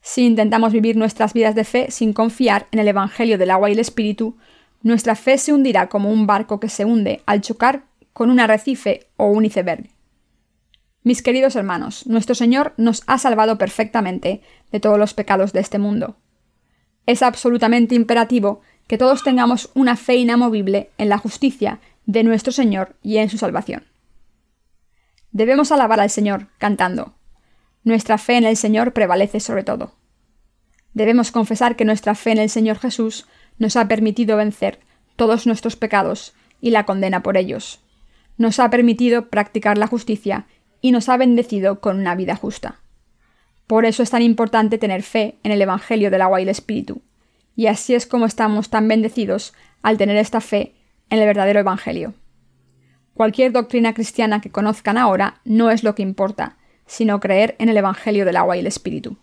Si 0.00 0.24
intentamos 0.24 0.72
vivir 0.72 0.96
nuestras 0.96 1.32
vidas 1.32 1.56
de 1.56 1.64
fe 1.64 1.90
sin 1.90 2.12
confiar 2.12 2.68
en 2.70 2.78
el 2.78 2.86
Evangelio 2.86 3.38
del 3.38 3.50
agua 3.50 3.68
y 3.68 3.72
el 3.72 3.80
Espíritu, 3.80 4.36
nuestra 4.82 5.16
fe 5.16 5.36
se 5.36 5.52
hundirá 5.52 5.88
como 5.88 6.12
un 6.12 6.28
barco 6.28 6.60
que 6.60 6.68
se 6.68 6.84
hunde 6.84 7.22
al 7.26 7.40
chocar 7.40 7.86
con 8.12 8.30
un 8.30 8.38
arrecife 8.38 9.08
o 9.16 9.26
un 9.26 9.46
iceberg. 9.46 9.90
Mis 11.02 11.22
queridos 11.22 11.56
hermanos, 11.56 12.06
nuestro 12.06 12.36
Señor 12.36 12.72
nos 12.76 13.02
ha 13.08 13.18
salvado 13.18 13.58
perfectamente 13.58 14.42
de 14.70 14.78
todos 14.78 15.00
los 15.00 15.14
pecados 15.14 15.52
de 15.52 15.58
este 15.58 15.80
mundo. 15.80 16.18
Es 17.04 17.24
absolutamente 17.24 17.96
imperativo 17.96 18.60
que 18.86 18.96
todos 18.96 19.24
tengamos 19.24 19.70
una 19.74 19.96
fe 19.96 20.14
inamovible 20.14 20.90
en 20.98 21.08
la 21.08 21.18
justicia 21.18 21.80
de 22.06 22.22
nuestro 22.22 22.52
Señor 22.52 22.94
y 23.02 23.16
en 23.16 23.28
su 23.28 23.38
salvación. 23.38 23.91
Debemos 25.32 25.72
alabar 25.72 25.98
al 25.98 26.10
Señor 26.10 26.48
cantando. 26.58 27.14
Nuestra 27.84 28.18
fe 28.18 28.36
en 28.36 28.44
el 28.44 28.56
Señor 28.56 28.92
prevalece 28.92 29.40
sobre 29.40 29.64
todo. 29.64 29.94
Debemos 30.92 31.32
confesar 31.32 31.74
que 31.74 31.86
nuestra 31.86 32.14
fe 32.14 32.32
en 32.32 32.38
el 32.38 32.50
Señor 32.50 32.78
Jesús 32.78 33.26
nos 33.58 33.76
ha 33.76 33.88
permitido 33.88 34.36
vencer 34.36 34.80
todos 35.16 35.46
nuestros 35.46 35.74
pecados 35.74 36.34
y 36.60 36.70
la 36.70 36.84
condena 36.84 37.22
por 37.22 37.38
ellos. 37.38 37.80
Nos 38.36 38.58
ha 38.58 38.68
permitido 38.68 39.30
practicar 39.30 39.78
la 39.78 39.86
justicia 39.86 40.46
y 40.82 40.92
nos 40.92 41.08
ha 41.08 41.16
bendecido 41.16 41.80
con 41.80 41.98
una 41.98 42.14
vida 42.14 42.36
justa. 42.36 42.80
Por 43.66 43.86
eso 43.86 44.02
es 44.02 44.10
tan 44.10 44.20
importante 44.20 44.76
tener 44.76 45.02
fe 45.02 45.38
en 45.44 45.52
el 45.52 45.62
Evangelio 45.62 46.10
del 46.10 46.20
agua 46.20 46.40
y 46.40 46.42
el 46.42 46.50
Espíritu. 46.50 47.00
Y 47.56 47.68
así 47.68 47.94
es 47.94 48.06
como 48.06 48.26
estamos 48.26 48.68
tan 48.68 48.86
bendecidos 48.86 49.54
al 49.80 49.96
tener 49.96 50.16
esta 50.18 50.42
fe 50.42 50.74
en 51.08 51.20
el 51.20 51.26
verdadero 51.26 51.60
Evangelio. 51.60 52.12
Cualquier 53.14 53.52
doctrina 53.52 53.94
cristiana 53.94 54.40
que 54.40 54.50
conozcan 54.50 54.96
ahora 54.96 55.40
no 55.44 55.70
es 55.70 55.84
lo 55.84 55.94
que 55.94 56.02
importa, 56.02 56.56
sino 56.86 57.20
creer 57.20 57.56
en 57.58 57.68
el 57.68 57.76
Evangelio 57.76 58.24
del 58.24 58.36
agua 58.36 58.56
y 58.56 58.60
el 58.60 58.66
Espíritu. 58.66 59.16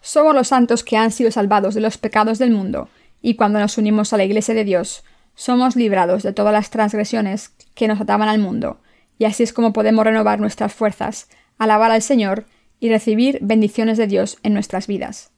Somos 0.00 0.34
los 0.34 0.48
santos 0.48 0.84
que 0.84 0.96
han 0.96 1.10
sido 1.10 1.30
salvados 1.30 1.74
de 1.74 1.80
los 1.80 1.98
pecados 1.98 2.38
del 2.38 2.50
mundo, 2.50 2.88
y 3.20 3.34
cuando 3.34 3.60
nos 3.60 3.78
unimos 3.78 4.12
a 4.12 4.16
la 4.16 4.24
Iglesia 4.24 4.54
de 4.54 4.64
Dios, 4.64 5.04
somos 5.34 5.76
librados 5.76 6.22
de 6.22 6.32
todas 6.32 6.52
las 6.52 6.70
transgresiones 6.70 7.52
que 7.74 7.88
nos 7.88 8.00
ataban 8.00 8.28
al 8.28 8.38
mundo, 8.38 8.80
y 9.18 9.24
así 9.24 9.42
es 9.42 9.52
como 9.52 9.72
podemos 9.72 10.04
renovar 10.04 10.40
nuestras 10.40 10.72
fuerzas, 10.72 11.28
alabar 11.58 11.90
al 11.90 12.02
Señor 12.02 12.46
y 12.80 12.88
recibir 12.88 13.38
bendiciones 13.40 13.98
de 13.98 14.08
Dios 14.08 14.38
en 14.42 14.54
nuestras 14.54 14.86
vidas. 14.86 15.30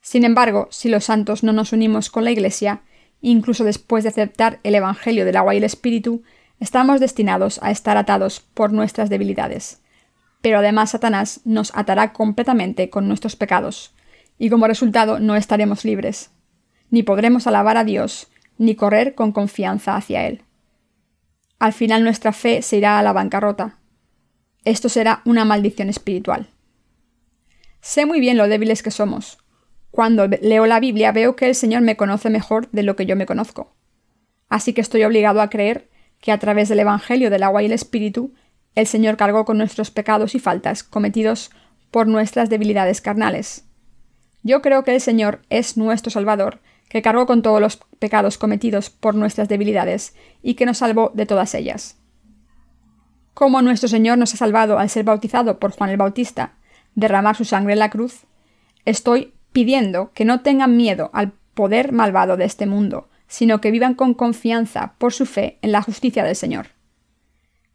Sin 0.00 0.24
embargo, 0.24 0.66
si 0.70 0.88
los 0.88 1.04
santos 1.04 1.44
no 1.44 1.52
nos 1.52 1.72
unimos 1.72 2.10
con 2.10 2.24
la 2.24 2.32
Iglesia, 2.32 2.82
incluso 3.20 3.64
después 3.64 4.02
de 4.02 4.08
aceptar 4.10 4.58
el 4.64 4.74
Evangelio 4.74 5.24
del 5.24 5.36
agua 5.36 5.54
y 5.54 5.58
el 5.58 5.64
Espíritu, 5.64 6.22
estamos 6.60 7.00
destinados 7.00 7.58
a 7.62 7.70
estar 7.70 7.96
atados 7.96 8.40
por 8.40 8.72
nuestras 8.72 9.10
debilidades, 9.10 9.80
pero 10.42 10.58
además 10.58 10.90
Satanás 10.90 11.40
nos 11.44 11.74
atará 11.74 12.12
completamente 12.12 12.90
con 12.90 13.08
nuestros 13.08 13.34
pecados, 13.34 13.94
y 14.38 14.48
como 14.50 14.66
resultado 14.66 15.18
no 15.18 15.36
estaremos 15.36 15.84
libres, 15.84 16.30
ni 16.90 17.02
podremos 17.02 17.46
alabar 17.46 17.76
a 17.76 17.84
Dios, 17.84 18.28
ni 18.58 18.74
correr 18.74 19.14
con 19.14 19.32
confianza 19.32 19.96
hacia 19.96 20.26
Él. 20.26 20.42
Al 21.58 21.72
final 21.72 22.04
nuestra 22.04 22.32
fe 22.32 22.62
se 22.62 22.78
irá 22.78 22.98
a 22.98 23.02
la 23.02 23.12
bancarrota. 23.12 23.78
Esto 24.64 24.88
será 24.88 25.20
una 25.26 25.44
maldición 25.44 25.90
espiritual. 25.90 26.48
Sé 27.82 28.06
muy 28.06 28.18
bien 28.18 28.38
lo 28.38 28.48
débiles 28.48 28.82
que 28.82 28.90
somos. 28.90 29.38
Cuando 29.90 30.26
leo 30.26 30.66
la 30.66 30.80
Biblia 30.80 31.12
veo 31.12 31.36
que 31.36 31.46
el 31.46 31.54
Señor 31.54 31.82
me 31.82 31.96
conoce 31.96 32.30
mejor 32.30 32.70
de 32.70 32.82
lo 32.82 32.96
que 32.96 33.04
yo 33.04 33.14
me 33.14 33.26
conozco. 33.26 33.74
Así 34.48 34.72
que 34.72 34.80
estoy 34.80 35.04
obligado 35.04 35.42
a 35.42 35.50
creer 35.50 35.89
que 36.20 36.32
a 36.32 36.38
través 36.38 36.68
del 36.68 36.80
Evangelio 36.80 37.30
del 37.30 37.42
agua 37.42 37.62
y 37.62 37.66
el 37.66 37.72
Espíritu 37.72 38.34
el 38.74 38.86
Señor 38.86 39.16
cargó 39.16 39.44
con 39.44 39.58
nuestros 39.58 39.90
pecados 39.90 40.34
y 40.34 40.38
faltas 40.38 40.84
cometidos 40.84 41.50
por 41.90 42.06
nuestras 42.06 42.48
debilidades 42.48 43.00
carnales. 43.00 43.64
Yo 44.42 44.62
creo 44.62 44.84
que 44.84 44.94
el 44.94 45.00
Señor 45.00 45.42
es 45.50 45.76
nuestro 45.76 46.10
Salvador, 46.10 46.60
que 46.88 47.02
cargó 47.02 47.26
con 47.26 47.42
todos 47.42 47.60
los 47.60 47.76
pecados 47.98 48.38
cometidos 48.38 48.90
por 48.90 49.14
nuestras 49.14 49.48
debilidades 49.48 50.14
y 50.42 50.54
que 50.54 50.66
nos 50.66 50.78
salvó 50.78 51.10
de 51.14 51.26
todas 51.26 51.54
ellas. 51.54 51.98
Como 53.34 53.62
nuestro 53.62 53.88
Señor 53.88 54.18
nos 54.18 54.34
ha 54.34 54.36
salvado 54.36 54.78
al 54.78 54.88
ser 54.88 55.04
bautizado 55.04 55.58
por 55.58 55.72
Juan 55.72 55.90
el 55.90 55.96
Bautista, 55.96 56.54
derramar 56.94 57.36
su 57.36 57.44
sangre 57.44 57.74
en 57.74 57.78
la 57.78 57.90
cruz, 57.90 58.26
estoy 58.84 59.34
pidiendo 59.52 60.12
que 60.12 60.24
no 60.24 60.40
tengan 60.40 60.76
miedo 60.76 61.10
al 61.12 61.32
poder 61.54 61.92
malvado 61.92 62.36
de 62.36 62.44
este 62.44 62.66
mundo, 62.66 63.08
sino 63.30 63.62
que 63.62 63.70
vivan 63.70 63.94
con 63.94 64.12
confianza 64.12 64.96
por 64.98 65.14
su 65.14 65.24
fe 65.24 65.58
en 65.62 65.72
la 65.72 65.80
justicia 65.80 66.22
del 66.24 66.36
Señor 66.36 66.66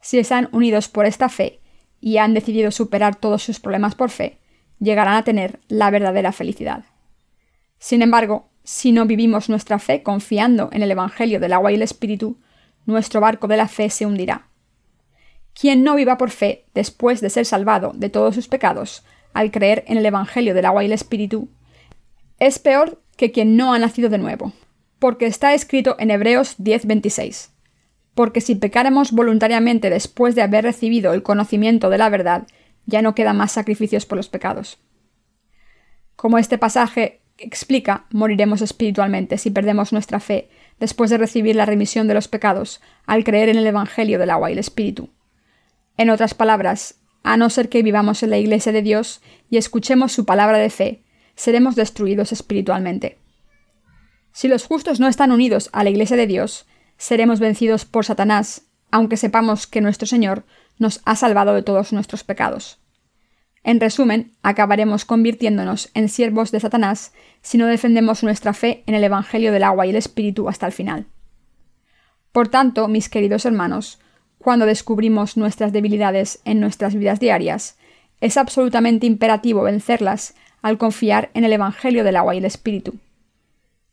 si 0.06 0.20
están 0.20 0.50
unidos 0.52 0.88
por 0.88 1.08
esta 1.08 1.30
fe 1.30 1.62
y 2.00 2.18
han 2.18 2.36
decidido 2.36 2.70
superar 2.70 3.16
todos 3.16 3.42
sus 3.42 3.60
problemas 3.60 3.96
por 3.96 4.12
fe, 4.12 4.38
llegarán 4.80 5.16
a 5.16 5.24
tener 5.24 5.60
la 5.68 5.90
verdadera 5.90 6.32
felicidad. 6.32 6.86
Sin 7.80 8.04
embargo, 8.04 8.52
si 8.64 8.92
no 8.92 9.08
vivimos 9.08 9.50
nuestra 9.50 9.80
fe 9.80 10.04
confiando 10.04 10.70
en 10.72 10.84
el 10.84 10.92
Evangelio 10.92 11.40
del 11.40 11.54
agua 11.54 11.72
y 11.72 11.76
el 11.76 11.82
Espíritu, 11.82 12.38
nuestro 12.86 13.20
barco 13.20 13.48
de 13.48 13.58
la 13.58 13.68
fe 13.68 13.90
se 13.90 14.06
hundirá. 14.06 14.48
Quien 15.60 15.84
no 15.84 15.96
viva 15.96 16.20
por 16.20 16.30
fe 16.30 16.66
después 16.76 17.20
de 17.20 17.32
ser 17.32 17.48
salvado 17.48 17.92
de 17.96 18.12
todos 18.12 18.36
sus 18.36 18.48
pecados, 18.48 19.04
al 19.34 19.50
creer 19.50 19.86
en 19.88 19.98
el 19.98 20.06
Evangelio 20.06 20.54
del 20.54 20.66
agua 20.66 20.84
y 20.84 20.86
el 20.86 20.94
Espíritu, 20.94 21.50
es 22.38 22.60
peor 22.60 23.02
que 23.18 23.32
quien 23.32 23.58
no 23.58 23.74
ha 23.74 23.80
nacido 23.80 24.10
de 24.10 24.20
nuevo, 24.20 24.54
porque 25.06 25.28
está 25.28 25.54
escrito 25.54 25.98
en 26.00 26.10
Hebreos 26.10 26.56
10:26 26.58 27.52
porque 28.16 28.42
si 28.42 28.56
pecáramos 28.56 29.12
voluntariamente 29.12 29.92
después 29.92 30.34
de 30.34 30.42
haber 30.42 30.64
recibido 30.64 31.14
el 31.14 31.22
conocimiento 31.22 31.92
de 31.92 32.00
la 32.00 32.10
verdad, 32.10 32.48
ya 32.88 33.04
no 33.04 33.14
quedan 33.14 33.38
más 33.38 33.52
sacrificios 33.52 34.08
por 34.08 34.18
los 34.18 34.30
pecados. 34.30 34.80
Como 36.16 36.40
este 36.40 36.58
pasaje 36.58 37.22
explica, 37.38 38.08
moriremos 38.10 38.64
espiritualmente 38.64 39.38
si 39.38 39.52
perdemos 39.52 39.94
nuestra 39.94 40.20
fe 40.20 40.50
después 40.80 41.12
de 41.12 41.20
recibir 41.20 41.56
la 41.56 41.68
remisión 41.68 42.08
de 42.08 42.16
los 42.16 42.28
pecados 42.28 42.82
al 43.06 43.24
creer 43.24 43.50
en 43.50 43.58
el 43.58 43.68
Evangelio 43.68 44.18
del 44.18 44.32
agua 44.32 44.50
y 44.50 44.54
el 44.54 44.60
Espíritu. 44.60 45.12
En 45.98 46.10
otras 46.10 46.34
palabras, 46.34 46.96
a 47.22 47.38
no 47.38 47.52
ser 47.52 47.70
que 47.70 47.84
vivamos 47.84 48.24
en 48.24 48.32
la 48.32 48.40
Iglesia 48.40 48.72
de 48.72 48.82
Dios 48.82 49.22
y 49.52 49.58
escuchemos 49.58 50.14
su 50.14 50.26
palabra 50.26 50.58
de 50.58 50.72
fe, 50.72 51.04
seremos 51.36 51.76
destruidos 51.76 52.32
espiritualmente. 52.32 53.20
Si 54.36 54.50
los 54.50 54.66
justos 54.66 55.00
no 55.00 55.08
están 55.08 55.32
unidos 55.32 55.70
a 55.72 55.86
la 55.86 55.92
Iglesia 55.92 56.18
de 56.18 56.28
Dios, 56.28 56.66
seremos 56.98 57.40
vencidos 57.40 57.86
por 57.86 58.04
Satanás, 58.04 58.64
aunque 58.92 59.16
sepamos 59.16 59.66
que 59.66 59.80
nuestro 59.80 60.08
Señor 60.08 60.44
nos 60.78 61.00
ha 61.06 61.16
salvado 61.16 61.54
de 61.54 61.64
todos 61.64 61.94
nuestros 61.94 62.26
pecados. 62.26 62.78
En 63.64 63.80
resumen, 63.80 64.34
acabaremos 64.44 65.06
convirtiéndonos 65.06 65.90
en 65.94 66.10
siervos 66.10 66.52
de 66.52 66.60
Satanás 66.60 67.14
si 67.42 67.58
no 67.58 67.66
defendemos 67.66 68.24
nuestra 68.24 68.54
fe 68.54 68.84
en 68.88 68.96
el 68.96 69.06
Evangelio 69.06 69.54
del 69.54 69.64
agua 69.64 69.88
y 69.88 69.92
el 69.92 69.96
Espíritu 69.96 70.50
hasta 70.50 70.66
el 70.66 70.74
final. 70.74 71.06
Por 72.34 72.50
tanto, 72.50 72.90
mis 72.90 73.08
queridos 73.08 73.46
hermanos, 73.46 74.00
cuando 74.38 74.66
descubrimos 74.66 75.38
nuestras 75.38 75.72
debilidades 75.72 76.42
en 76.44 76.60
nuestras 76.60 76.94
vidas 76.94 77.22
diarias, 77.22 77.78
es 78.20 78.36
absolutamente 78.36 79.08
imperativo 79.08 79.62
vencerlas 79.62 80.36
al 80.62 80.78
confiar 80.78 81.30
en 81.34 81.46
el 81.46 81.54
Evangelio 81.54 82.04
del 82.04 82.18
agua 82.18 82.36
y 82.36 82.40
el 82.40 82.46
Espíritu. 82.46 82.96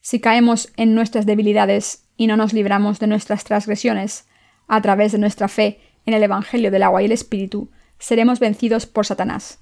Si 0.03 0.19
caemos 0.19 0.73
en 0.77 0.97
nuestras 0.97 1.27
debilidades 1.27 2.09
y 2.17 2.27
no 2.27 2.37
nos 2.37 2.53
libramos 2.53 2.99
de 2.99 3.07
nuestras 3.07 3.45
transgresiones, 3.45 4.27
a 4.67 4.83
través 4.83 5.13
de 5.13 5.19
nuestra 5.19 5.47
fe 5.47 5.81
en 6.07 6.15
el 6.15 6.25
Evangelio 6.25 6.73
del 6.73 6.83
agua 6.83 7.03
y 7.03 7.05
el 7.05 7.13
Espíritu, 7.13 7.71
seremos 8.01 8.41
vencidos 8.41 8.85
por 8.87 9.07
Satanás. 9.07 9.61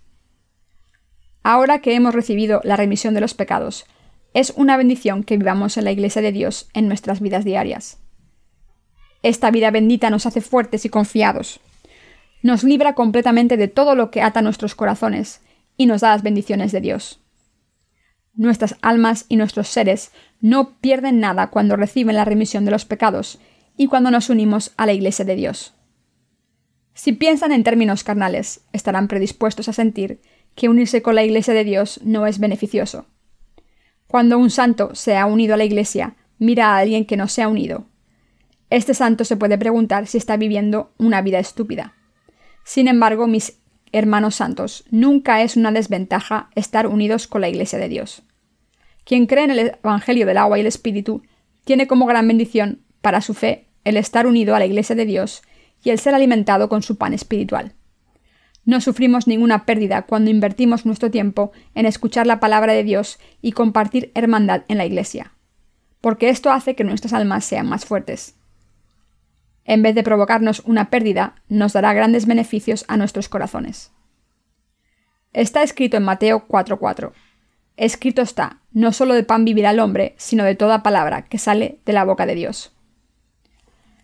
Ahora 1.43 1.81
que 1.81 1.95
hemos 1.95 2.15
recibido 2.15 2.63
la 2.65 2.77
remisión 2.77 3.13
de 3.13 3.21
los 3.21 3.35
pecados, 3.35 3.85
es 4.33 4.55
una 4.57 4.79
bendición 4.79 5.25
que 5.25 5.37
vivamos 5.37 5.77
en 5.77 5.85
la 5.85 5.93
Iglesia 5.93 6.23
de 6.23 6.33
Dios 6.33 6.71
en 6.73 6.89
nuestras 6.89 7.21
vidas 7.21 7.45
diarias. 7.45 7.99
Esta 9.23 9.51
vida 9.51 9.71
bendita 9.71 10.09
nos 10.09 10.25
hace 10.25 10.41
fuertes 10.41 10.87
y 10.87 10.89
confiados. 10.89 11.61
Nos 12.43 12.65
libra 12.65 12.95
completamente 12.95 13.59
de 13.59 13.69
todo 13.69 13.95
lo 13.95 14.11
que 14.11 14.23
ata 14.23 14.41
nuestros 14.41 14.75
corazones 14.75 15.43
y 15.77 15.85
nos 15.85 16.01
da 16.01 16.13
las 16.13 16.23
bendiciones 16.23 16.73
de 16.73 16.81
Dios. 16.81 17.21
Nuestras 18.35 18.77
almas 18.81 19.27
y 19.29 19.37
nuestros 19.37 19.69
seres 19.69 20.13
no 20.41 20.79
pierden 20.81 21.21
nada 21.21 21.49
cuando 21.51 21.77
reciben 21.77 22.17
la 22.17 22.25
remisión 22.25 22.65
de 22.65 22.71
los 22.71 22.85
pecados 22.85 23.39
y 23.77 23.87
cuando 23.87 24.11
nos 24.11 24.31
unimos 24.31 24.73
a 24.77 24.87
la 24.87 24.93
Iglesia 24.93 25.25
de 25.25 25.37
Dios. 25.37 25.75
Si 26.95 27.13
piensan 27.13 27.53
en 27.53 27.65
términos 27.65 28.05
carnales, 28.05 28.63
estarán 28.73 29.09
predispuestos 29.09 29.69
a 29.69 29.73
sentir 29.73 30.21
que 30.55 30.69
unirse 30.69 31.03
con 31.03 31.15
la 31.15 31.25
Iglesia 31.25 31.55
de 31.55 31.65
Dios 31.65 32.01
no 32.05 32.27
es 32.27 32.39
beneficioso. 32.39 33.07
Cuando 34.07 34.39
un 34.39 34.51
santo 34.51 34.95
se 34.95 35.17
ha 35.17 35.27
unido 35.27 35.55
a 35.55 35.57
la 35.57 35.65
Iglesia, 35.65 36.17
mira 36.39 36.75
a 36.75 36.79
alguien 36.79 37.07
que 37.07 37.17
no 37.17 37.29
se 37.29 37.43
ha 37.43 37.49
unido. 37.49 37.87
Este 38.69 38.95
santo 38.95 39.25
se 39.25 39.37
puede 39.37 39.59
preguntar 39.59 40.07
si 40.07 40.19
está 40.19 40.37
viviendo 40.37 40.93
una 40.99 41.23
vida 41.23 41.39
estúpida. 41.39 41.95
Sin 42.65 42.89
embargo, 42.89 43.27
mis 43.27 43.61
hermanos 43.93 44.37
santos, 44.37 44.85
nunca 44.91 45.43
es 45.43 45.57
una 45.57 45.73
desventaja 45.73 46.51
estar 46.55 46.87
unidos 46.87 47.27
con 47.27 47.41
la 47.41 47.49
Iglesia 47.49 47.79
de 47.79 47.89
Dios. 47.89 48.23
Quien 49.05 49.27
cree 49.27 49.45
en 49.45 49.51
el 49.51 49.59
Evangelio 49.83 50.27
del 50.27 50.39
agua 50.39 50.59
y 50.59 50.61
el 50.61 50.67
Espíritu 50.67 51.23
tiene 51.65 51.87
como 51.87 52.07
gran 52.07 52.27
bendición 52.29 52.81
para 53.01 53.21
su 53.21 53.35
fe 53.35 53.67
el 53.85 53.97
estar 53.97 54.27
unido 54.27 54.55
a 54.55 54.59
la 54.59 54.67
Iglesia 54.67 54.95
de 54.95 55.07
Dios 55.07 55.43
y 55.83 55.91
el 55.91 55.99
ser 55.99 56.15
alimentado 56.15 56.69
con 56.69 56.83
su 56.83 56.97
pan 56.97 57.15
espiritual. 57.15 57.75
No 58.65 58.81
sufrimos 58.81 59.27
ninguna 59.27 59.65
pérdida 59.65 60.03
cuando 60.03 60.31
invertimos 60.31 60.85
nuestro 60.85 61.11
tiempo 61.11 61.53
en 61.75 61.87
escuchar 61.87 62.27
la 62.27 62.41
palabra 62.41 62.73
de 62.73 62.85
Dios 62.85 63.19
y 63.41 63.53
compartir 63.53 64.13
hermandad 64.15 64.63
en 64.69 64.79
la 64.79 64.85
Iglesia, 64.85 65.33
porque 66.01 66.29
esto 66.29 66.51
hace 66.53 66.75
que 66.75 66.85
nuestras 66.85 67.15
almas 67.15 67.45
sean 67.45 67.69
más 67.69 67.87
fuertes. 67.87 68.37
En 69.65 69.83
vez 69.83 69.95
de 69.95 70.03
provocarnos 70.03 70.61
una 70.65 70.91
pérdida, 70.91 71.35
nos 71.49 71.73
dará 71.73 71.93
grandes 71.93 72.27
beneficios 72.27 72.85
a 72.89 72.97
nuestros 72.97 73.29
corazones. 73.29 73.93
Está 75.33 75.63
escrito 75.63 75.97
en 75.97 76.03
Mateo 76.03 76.47
4:4. 76.49 77.13
Escrito 77.77 78.21
está, 78.21 78.59
no 78.73 78.93
solo 78.93 79.15
de 79.15 79.23
pan 79.23 79.45
vivirá 79.45 79.71
el 79.71 79.81
hombre, 79.81 80.15
sino 80.19 80.45
de 80.45 80.55
toda 80.55 80.83
palabra 80.83 81.23
que 81.23 81.39
sale 81.39 81.79
de 81.87 81.93
la 81.93 82.05
boca 82.05 82.27
de 82.27 82.35
Dios. 82.35 82.73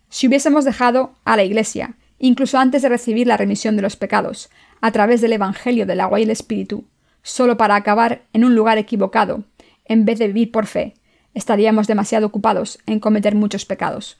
Si 0.09 0.29
hubiésemos 0.29 0.65
dejado 0.65 1.15
a 1.25 1.37
la 1.37 1.45
Iglesia, 1.45 1.97
incluso 2.19 2.59
antes 2.59 2.83
de 2.83 2.89
recibir 2.89 3.27
la 3.27 3.37
remisión 3.37 3.77
de 3.77 3.83
los 3.83 3.97
pecados, 3.97 4.51
a 4.81 4.93
través 4.93 5.21
del 5.21 5.33
Evangelio 5.33 5.85
del 5.85 6.01
agua 6.01 6.21
y 6.21 6.23
el 6.23 6.31
Espíritu, 6.31 6.87
solo 7.23 7.57
para 7.57 7.75
acabar 7.75 8.23
en 8.33 8.45
un 8.45 8.55
lugar 8.55 8.79
equivocado, 8.79 9.45
en 9.85 10.05
vez 10.05 10.19
de 10.19 10.29
vivir 10.29 10.53
por 10.53 10.67
fe, 10.67 10.95
estaríamos 11.35 11.87
demasiado 11.87 12.27
ocupados 12.27 12.79
en 12.87 13.01
cometer 13.01 13.35
muchos 13.35 13.67
pecados. 13.67 14.19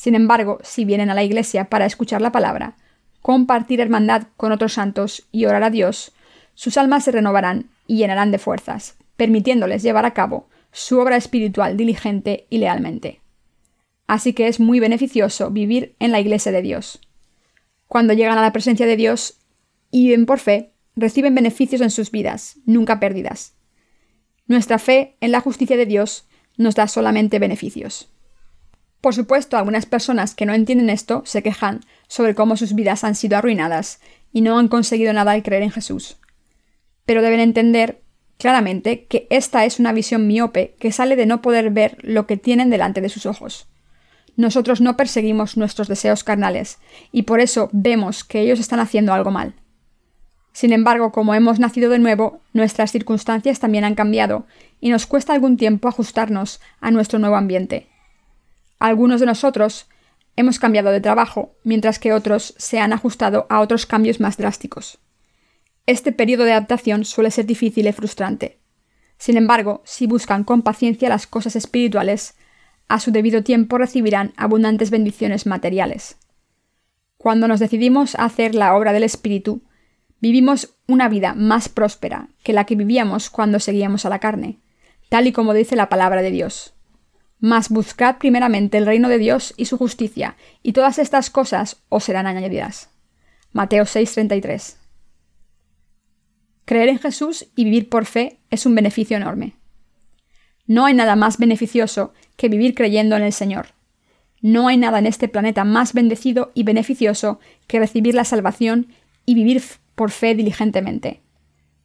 Sin 0.00 0.14
embargo, 0.14 0.58
si 0.62 0.84
vienen 0.84 1.10
a 1.10 1.14
la 1.14 1.24
Iglesia 1.24 1.64
para 1.64 1.84
escuchar 1.84 2.22
la 2.22 2.32
palabra, 2.32 2.76
compartir 3.20 3.80
hermandad 3.80 4.28
con 4.36 4.52
otros 4.52 4.72
santos 4.72 5.28
y 5.30 5.44
orar 5.44 5.62
a 5.62 5.70
Dios, 5.70 6.12
sus 6.54 6.78
almas 6.78 7.04
se 7.04 7.12
renovarán 7.12 7.70
y 7.86 7.98
llenarán 7.98 8.30
de 8.30 8.38
fuerzas, 8.38 8.96
permitiéndoles 9.16 9.82
llevar 9.82 10.06
a 10.06 10.14
cabo 10.14 10.48
su 10.72 10.98
obra 10.98 11.16
espiritual 11.16 11.76
diligente 11.76 12.46
y 12.48 12.58
lealmente 12.58 13.20
así 14.10 14.32
que 14.32 14.48
es 14.48 14.58
muy 14.58 14.80
beneficioso 14.80 15.52
vivir 15.52 15.94
en 16.00 16.10
la 16.10 16.18
Iglesia 16.18 16.50
de 16.50 16.62
Dios. 16.62 16.98
Cuando 17.86 18.12
llegan 18.12 18.38
a 18.38 18.42
la 18.42 18.52
presencia 18.52 18.84
de 18.84 18.96
Dios 18.96 19.38
y 19.92 20.08
viven 20.08 20.26
por 20.26 20.40
fe, 20.40 20.72
reciben 20.96 21.32
beneficios 21.36 21.80
en 21.80 21.90
sus 21.90 22.10
vidas, 22.10 22.58
nunca 22.66 22.98
pérdidas. 22.98 23.54
Nuestra 24.48 24.80
fe 24.80 25.16
en 25.20 25.30
la 25.30 25.40
justicia 25.40 25.76
de 25.76 25.86
Dios 25.86 26.26
nos 26.56 26.74
da 26.74 26.88
solamente 26.88 27.38
beneficios. 27.38 28.10
Por 29.00 29.14
supuesto, 29.14 29.56
algunas 29.56 29.86
personas 29.86 30.34
que 30.34 30.46
no 30.46 30.54
entienden 30.54 30.90
esto 30.90 31.22
se 31.24 31.42
quejan 31.42 31.80
sobre 32.06 32.34
cómo 32.34 32.56
sus 32.56 32.74
vidas 32.74 33.04
han 33.04 33.14
sido 33.14 33.38
arruinadas 33.38 34.00
y 34.32 34.42
no 34.42 34.58
han 34.58 34.68
conseguido 34.68 35.12
nada 35.12 35.32
al 35.32 35.42
creer 35.42 35.62
en 35.62 35.70
Jesús. 35.70 36.18
Pero 37.06 37.22
deben 37.22 37.40
entender 37.40 38.02
claramente 38.38 39.04
que 39.06 39.26
esta 39.30 39.64
es 39.64 39.78
una 39.78 39.92
visión 39.92 40.26
miope 40.26 40.76
que 40.78 40.92
sale 40.92 41.16
de 41.16 41.26
no 41.26 41.42
poder 41.42 41.70
ver 41.70 41.98
lo 42.02 42.26
que 42.26 42.36
tienen 42.36 42.70
delante 42.70 43.00
de 43.00 43.08
sus 43.08 43.26
ojos 43.26 43.66
nosotros 44.40 44.80
no 44.80 44.96
perseguimos 44.96 45.56
nuestros 45.56 45.86
deseos 45.86 46.24
carnales, 46.24 46.78
y 47.12 47.22
por 47.22 47.40
eso 47.40 47.68
vemos 47.72 48.24
que 48.24 48.40
ellos 48.40 48.58
están 48.58 48.80
haciendo 48.80 49.12
algo 49.12 49.30
mal. 49.30 49.54
Sin 50.52 50.72
embargo, 50.72 51.12
como 51.12 51.34
hemos 51.34 51.60
nacido 51.60 51.90
de 51.90 51.98
nuevo, 51.98 52.40
nuestras 52.52 52.90
circunstancias 52.90 53.60
también 53.60 53.84
han 53.84 53.94
cambiado, 53.94 54.46
y 54.80 54.88
nos 54.88 55.06
cuesta 55.06 55.32
algún 55.32 55.56
tiempo 55.56 55.88
ajustarnos 55.88 56.60
a 56.80 56.90
nuestro 56.90 57.18
nuevo 57.18 57.36
ambiente. 57.36 57.86
Algunos 58.80 59.20
de 59.20 59.26
nosotros 59.26 59.86
hemos 60.36 60.58
cambiado 60.58 60.90
de 60.90 61.02
trabajo, 61.02 61.54
mientras 61.64 61.98
que 61.98 62.14
otros 62.14 62.54
se 62.56 62.80
han 62.80 62.94
ajustado 62.94 63.46
a 63.50 63.60
otros 63.60 63.84
cambios 63.84 64.20
más 64.20 64.38
drásticos. 64.38 64.98
Este 65.84 66.12
periodo 66.12 66.44
de 66.44 66.52
adaptación 66.52 67.04
suele 67.04 67.30
ser 67.30 67.44
difícil 67.44 67.86
y 67.86 67.92
frustrante. 67.92 68.58
Sin 69.18 69.36
embargo, 69.36 69.82
si 69.84 70.06
buscan 70.06 70.44
con 70.44 70.62
paciencia 70.62 71.10
las 71.10 71.26
cosas 71.26 71.56
espirituales, 71.56 72.36
a 72.88 73.00
su 73.00 73.10
debido 73.10 73.42
tiempo 73.42 73.76
recibirán 73.76 74.32
abundantes 74.38 74.90
bendiciones 74.90 75.44
materiales. 75.44 76.16
Cuando 77.18 77.48
nos 77.48 77.60
decidimos 77.60 78.14
a 78.14 78.24
hacer 78.24 78.54
la 78.54 78.74
obra 78.74 78.94
del 78.94 79.04
Espíritu, 79.04 79.62
vivimos 80.20 80.74
una 80.86 81.10
vida 81.10 81.34
más 81.34 81.68
próspera 81.68 82.30
que 82.42 82.54
la 82.54 82.64
que 82.64 82.76
vivíamos 82.76 83.28
cuando 83.28 83.60
seguíamos 83.60 84.06
a 84.06 84.08
la 84.08 84.20
carne, 84.20 84.58
tal 85.10 85.26
y 85.26 85.32
como 85.32 85.52
dice 85.52 85.76
la 85.76 85.90
palabra 85.90 86.22
de 86.22 86.30
Dios. 86.30 86.72
Mas 87.40 87.70
buscad 87.70 88.18
primeramente 88.18 88.78
el 88.78 88.86
reino 88.86 89.08
de 89.08 89.18
Dios 89.18 89.54
y 89.56 89.64
su 89.64 89.78
justicia, 89.78 90.36
y 90.62 90.72
todas 90.72 90.98
estas 90.98 91.30
cosas 91.30 91.82
os 91.88 92.04
serán 92.04 92.26
añadidas. 92.26 92.90
Mateo 93.52 93.84
6:33. 93.84 94.76
Creer 96.66 96.88
en 96.90 96.98
Jesús 96.98 97.46
y 97.56 97.64
vivir 97.64 97.88
por 97.88 98.04
fe 98.04 98.38
es 98.50 98.66
un 98.66 98.74
beneficio 98.74 99.16
enorme. 99.16 99.54
No 100.66 100.84
hay 100.84 100.94
nada 100.94 101.16
más 101.16 101.38
beneficioso 101.38 102.12
que 102.36 102.48
vivir 102.48 102.74
creyendo 102.74 103.16
en 103.16 103.22
el 103.22 103.32
Señor. 103.32 103.74
No 104.40 104.68
hay 104.68 104.76
nada 104.76 105.00
en 105.00 105.06
este 105.06 105.26
planeta 105.26 105.64
más 105.64 105.94
bendecido 105.94 106.52
y 106.54 106.62
beneficioso 106.62 107.40
que 107.66 107.80
recibir 107.80 108.14
la 108.14 108.24
salvación 108.24 108.86
y 109.26 109.34
vivir 109.34 109.62
por 109.96 110.10
fe 110.10 110.34
diligentemente. 110.34 111.22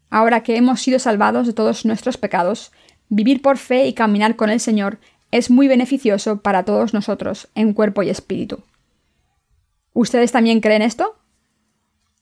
Ahora 0.09 0.43
que 0.43 0.55
hemos 0.55 0.81
sido 0.81 0.99
salvados 0.99 1.47
de 1.47 1.53
todos 1.53 1.85
nuestros 1.85 2.17
pecados, 2.17 2.71
vivir 3.09 3.41
por 3.41 3.57
fe 3.57 3.87
y 3.87 3.93
caminar 3.93 4.35
con 4.35 4.49
el 4.49 4.59
Señor 4.59 4.99
es 5.35 5.49
muy 5.49 5.67
beneficioso 5.67 6.37
para 6.37 6.63
todos 6.63 6.93
nosotros 6.93 7.49
en 7.55 7.73
cuerpo 7.73 8.01
y 8.03 8.09
espíritu. 8.09 8.63
¿Ustedes 9.91 10.31
también 10.31 10.61
creen 10.61 10.81
esto? 10.81 11.17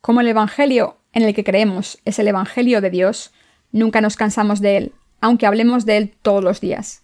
Como 0.02 0.22
el 0.22 0.28
Evangelio 0.28 0.98
en 1.14 1.22
el 1.22 1.36
que 1.36 1.44
creemos 1.44 2.00
es 2.06 2.18
el 2.18 2.28
Evangelio 2.28 2.82
de 2.82 2.90
Dios, 2.90 3.32
nunca 3.72 4.02
nos 4.02 4.16
cansamos 4.16 4.62
de 4.62 4.78
él, 4.78 4.94
aunque 5.22 5.46
hablemos 5.46 5.86
de 5.86 5.98
él 5.98 6.14
todos 6.24 6.44
los 6.44 6.60
días. 6.60 7.04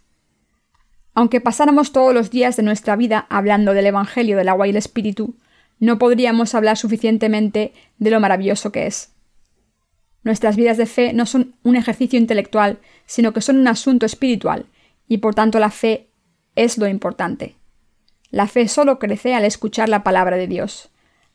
Aunque 1.13 1.41
pasáramos 1.41 1.91
todos 1.91 2.11
los 2.11 2.31
días 2.31 2.57
de 2.57 2.63
nuestra 2.63 2.95
vida 2.95 3.27
hablando 3.29 3.75
del 3.75 3.85
Evangelio 3.85 4.35
del 4.35 4.49
agua 4.49 4.65
y 4.65 4.71
el 4.71 4.77
Espíritu, 4.77 5.35
no 5.79 5.99
podríamos 5.99 6.55
hablar 6.55 6.75
suficientemente 6.77 7.71
de 7.99 8.09
lo 8.09 8.19
maravilloso 8.19 8.71
que 8.71 8.87
es. 8.87 9.11
Nuestras 10.23 10.55
vidas 10.55 10.77
de 10.77 10.87
fe 10.87 11.13
no 11.13 11.27
son 11.27 11.53
un 11.61 11.75
ejercicio 11.75 12.17
intelectual, 12.17 12.79
sino 13.05 13.31
que 13.31 13.41
son 13.41 13.59
un 13.59 13.67
asunto 13.67 14.07
espiritual, 14.07 14.65
y 15.09 15.17
por 15.17 15.35
tanto 15.35 15.59
la 15.59 15.71
fe 15.71 16.11
es 16.55 16.77
lo 16.77 16.87
importante. 16.87 17.57
La 18.29 18.47
fe 18.47 18.69
solo 18.69 18.99
crece 18.99 19.33
al 19.33 19.43
escuchar 19.43 19.89
la 19.89 20.03
palabra 20.03 20.37
de 20.37 20.47
Dios. 20.47 20.91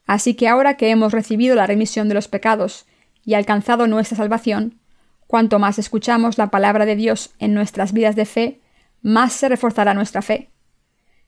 Así 0.06 0.34
que 0.34 0.48
ahora 0.48 0.76
que 0.76 0.90
hemos 0.90 1.12
recibido 1.12 1.56
la 1.56 1.66
remisión 1.66 2.08
de 2.08 2.14
los 2.14 2.28
pecados 2.28 2.86
y 3.24 3.34
alcanzado 3.34 3.86
nuestra 3.86 4.16
salvación, 4.16 4.78
cuanto 5.26 5.58
más 5.58 5.78
escuchamos 5.78 6.38
la 6.38 6.50
palabra 6.50 6.86
de 6.86 6.94
Dios 6.94 7.34
en 7.38 7.52
nuestras 7.52 7.92
vidas 7.92 8.14
de 8.16 8.26
fe, 8.26 8.60
más 9.02 9.32
se 9.32 9.48
reforzará 9.48 9.92
nuestra 9.92 10.22
fe. 10.22 10.50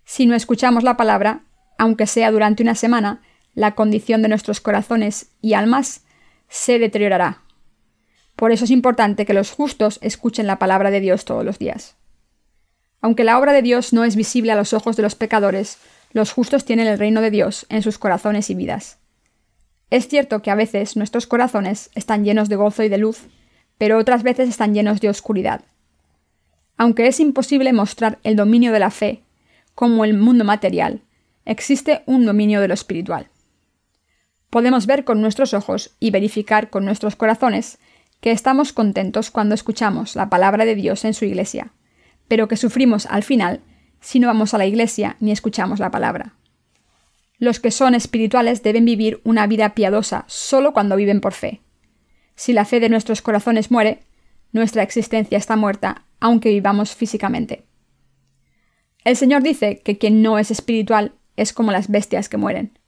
Si 0.05 0.25
no 0.27 0.37
escuchamos 0.37 0.85
la 0.85 0.97
palabra, 0.97 1.45
aunque 1.79 2.07
sea 2.07 2.31
durante 2.31 2.63
una 2.63 2.77
semana, 2.77 3.23
la 3.55 3.75
condición 3.75 4.23
de 4.23 4.29
nuestros 4.29 4.61
corazones 4.61 5.33
y 5.41 5.55
almas 5.55 6.05
se 6.49 6.79
deteriorará. 6.79 7.43
Por 8.37 8.53
eso 8.53 8.65
es 8.65 8.71
importante 8.71 9.27
que 9.27 9.35
los 9.35 9.51
justos 9.51 9.99
escuchen 10.03 10.47
la 10.47 10.59
palabra 10.61 10.91
de 10.93 11.01
Dios 11.01 11.25
todos 11.25 11.45
los 11.45 11.59
días. 11.59 11.96
Aunque 13.01 13.25
la 13.25 13.39
obra 13.39 13.53
de 13.53 13.63
Dios 13.63 13.93
no 13.93 14.05
es 14.05 14.17
visible 14.17 14.53
a 14.53 14.57
los 14.57 14.73
ojos 14.73 14.97
de 14.97 15.03
los 15.03 15.15
pecadores, 15.15 15.79
los 16.13 16.33
justos 16.33 16.65
tienen 16.65 16.87
el 16.87 16.99
reino 16.99 17.21
de 17.21 17.31
Dios 17.31 17.67
en 17.69 17.83
sus 17.83 17.99
corazones 17.99 18.51
y 18.51 18.55
vidas. 18.55 18.99
Es 19.91 20.09
cierto 20.09 20.43
que 20.43 20.51
a 20.51 20.55
veces 20.55 20.97
nuestros 20.97 21.27
corazones 21.27 21.91
están 21.95 22.25
llenos 22.25 22.49
de 22.49 22.57
gozo 22.57 22.83
y 22.83 22.89
de 22.89 22.99
luz, 22.99 23.27
pero 23.79 23.99
otras 23.99 24.23
veces 24.23 24.49
están 24.49 24.75
llenos 24.75 25.01
de 25.01 25.09
oscuridad. 25.09 25.63
Aunque 26.77 27.07
es 27.07 27.21
imposible 27.21 27.73
mostrar 27.73 28.19
el 28.23 28.37
dominio 28.37 28.73
de 28.73 28.81
la 28.81 28.91
fe 28.91 29.23
como 29.75 30.05
el 30.05 30.15
mundo 30.15 30.45
material, 30.45 31.03
existe 31.45 32.03
un 32.07 32.27
dominio 32.27 32.61
de 32.61 32.69
lo 32.69 32.75
espiritual. 32.75 33.29
Podemos 34.51 34.87
ver 34.87 35.05
con 35.05 35.21
nuestros 35.21 35.55
ojos 35.55 35.97
y 36.01 36.11
verificar 36.11 36.71
con 36.71 36.85
nuestros 36.85 37.17
corazones 37.17 37.79
que 38.21 38.31
estamos 38.31 38.73
contentos 38.73 39.31
cuando 39.31 39.55
escuchamos 39.55 40.17
la 40.17 40.31
palabra 40.31 40.65
de 40.65 40.75
Dios 40.75 41.05
en 41.05 41.15
su 41.15 41.25
iglesia, 41.25 41.73
pero 42.29 42.49
que 42.49 42.57
sufrimos 42.57 43.07
al 43.07 43.23
final 43.23 43.61
si 44.01 44.21
no 44.21 44.29
vamos 44.29 44.55
a 44.55 44.59
la 44.59 44.67
iglesia 44.67 45.17
ni 45.21 45.33
escuchamos 45.33 45.81
la 45.81 45.91
palabra. 45.91 46.35
Los 47.39 47.61
que 47.61 47.71
son 47.71 47.95
espirituales 47.95 48.63
deben 48.63 48.85
vivir 48.85 49.21
una 49.25 49.47
vida 49.47 49.75
piadosa 49.75 50.25
solo 50.27 50.73
cuando 50.73 50.97
viven 50.97 51.21
por 51.21 51.33
fe. 51.33 51.61
Si 52.35 52.53
la 52.53 52.65
fe 52.65 52.81
de 52.81 52.89
nuestros 52.89 53.23
corazones 53.23 53.71
muere, 53.71 54.03
nuestra 54.53 54.83
existencia 54.83 55.37
está 55.37 55.57
muerta, 55.57 56.05
aunque 56.21 56.51
vivamos 56.51 56.95
físicamente. 56.95 57.67
El 59.05 59.17
Señor 59.17 59.43
dice 59.43 59.81
que 59.85 59.99
quien 59.99 60.23
no 60.23 60.39
es 60.39 60.51
espiritual 60.51 61.13
es 61.37 61.53
como 61.53 61.73
las 61.73 61.89
bestias 61.89 62.29
que 62.29 62.39
mueren. 62.39 62.79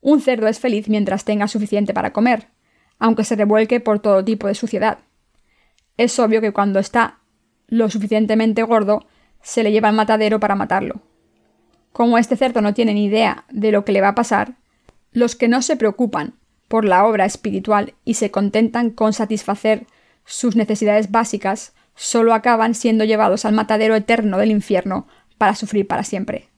Un 0.00 0.20
cerdo 0.20 0.46
es 0.46 0.60
feliz 0.60 0.88
mientras 0.88 1.24
tenga 1.24 1.48
suficiente 1.48 1.94
para 1.94 2.12
comer, 2.12 2.48
aunque 2.98 3.24
se 3.24 3.36
revuelque 3.36 3.80
por 3.80 4.00
todo 4.00 4.24
tipo 4.24 4.46
de 4.46 4.54
suciedad. 4.54 4.98
Es 5.96 6.18
obvio 6.18 6.40
que 6.40 6.52
cuando 6.52 6.78
está 6.78 7.20
lo 7.66 7.90
suficientemente 7.90 8.62
gordo, 8.62 9.06
se 9.42 9.62
le 9.62 9.72
lleva 9.72 9.88
al 9.88 9.94
matadero 9.94 10.40
para 10.40 10.54
matarlo. 10.54 11.02
Como 11.92 12.18
este 12.18 12.36
cerdo 12.36 12.60
no 12.60 12.74
tiene 12.74 12.94
ni 12.94 13.04
idea 13.04 13.44
de 13.50 13.70
lo 13.70 13.84
que 13.84 13.92
le 13.92 14.00
va 14.00 14.08
a 14.08 14.14
pasar, 14.14 14.56
los 15.12 15.36
que 15.36 15.48
no 15.48 15.62
se 15.62 15.76
preocupan 15.76 16.34
por 16.68 16.84
la 16.84 17.06
obra 17.06 17.24
espiritual 17.24 17.94
y 18.04 18.14
se 18.14 18.30
contentan 18.30 18.90
con 18.90 19.12
satisfacer 19.12 19.86
sus 20.24 20.56
necesidades 20.56 21.10
básicas, 21.10 21.74
solo 21.94 22.34
acaban 22.34 22.74
siendo 22.74 23.04
llevados 23.04 23.44
al 23.44 23.54
matadero 23.54 23.94
eterno 23.94 24.38
del 24.38 24.50
infierno 24.50 25.06
para 25.38 25.54
sufrir 25.54 25.86
para 25.86 26.02
siempre. 26.02 26.48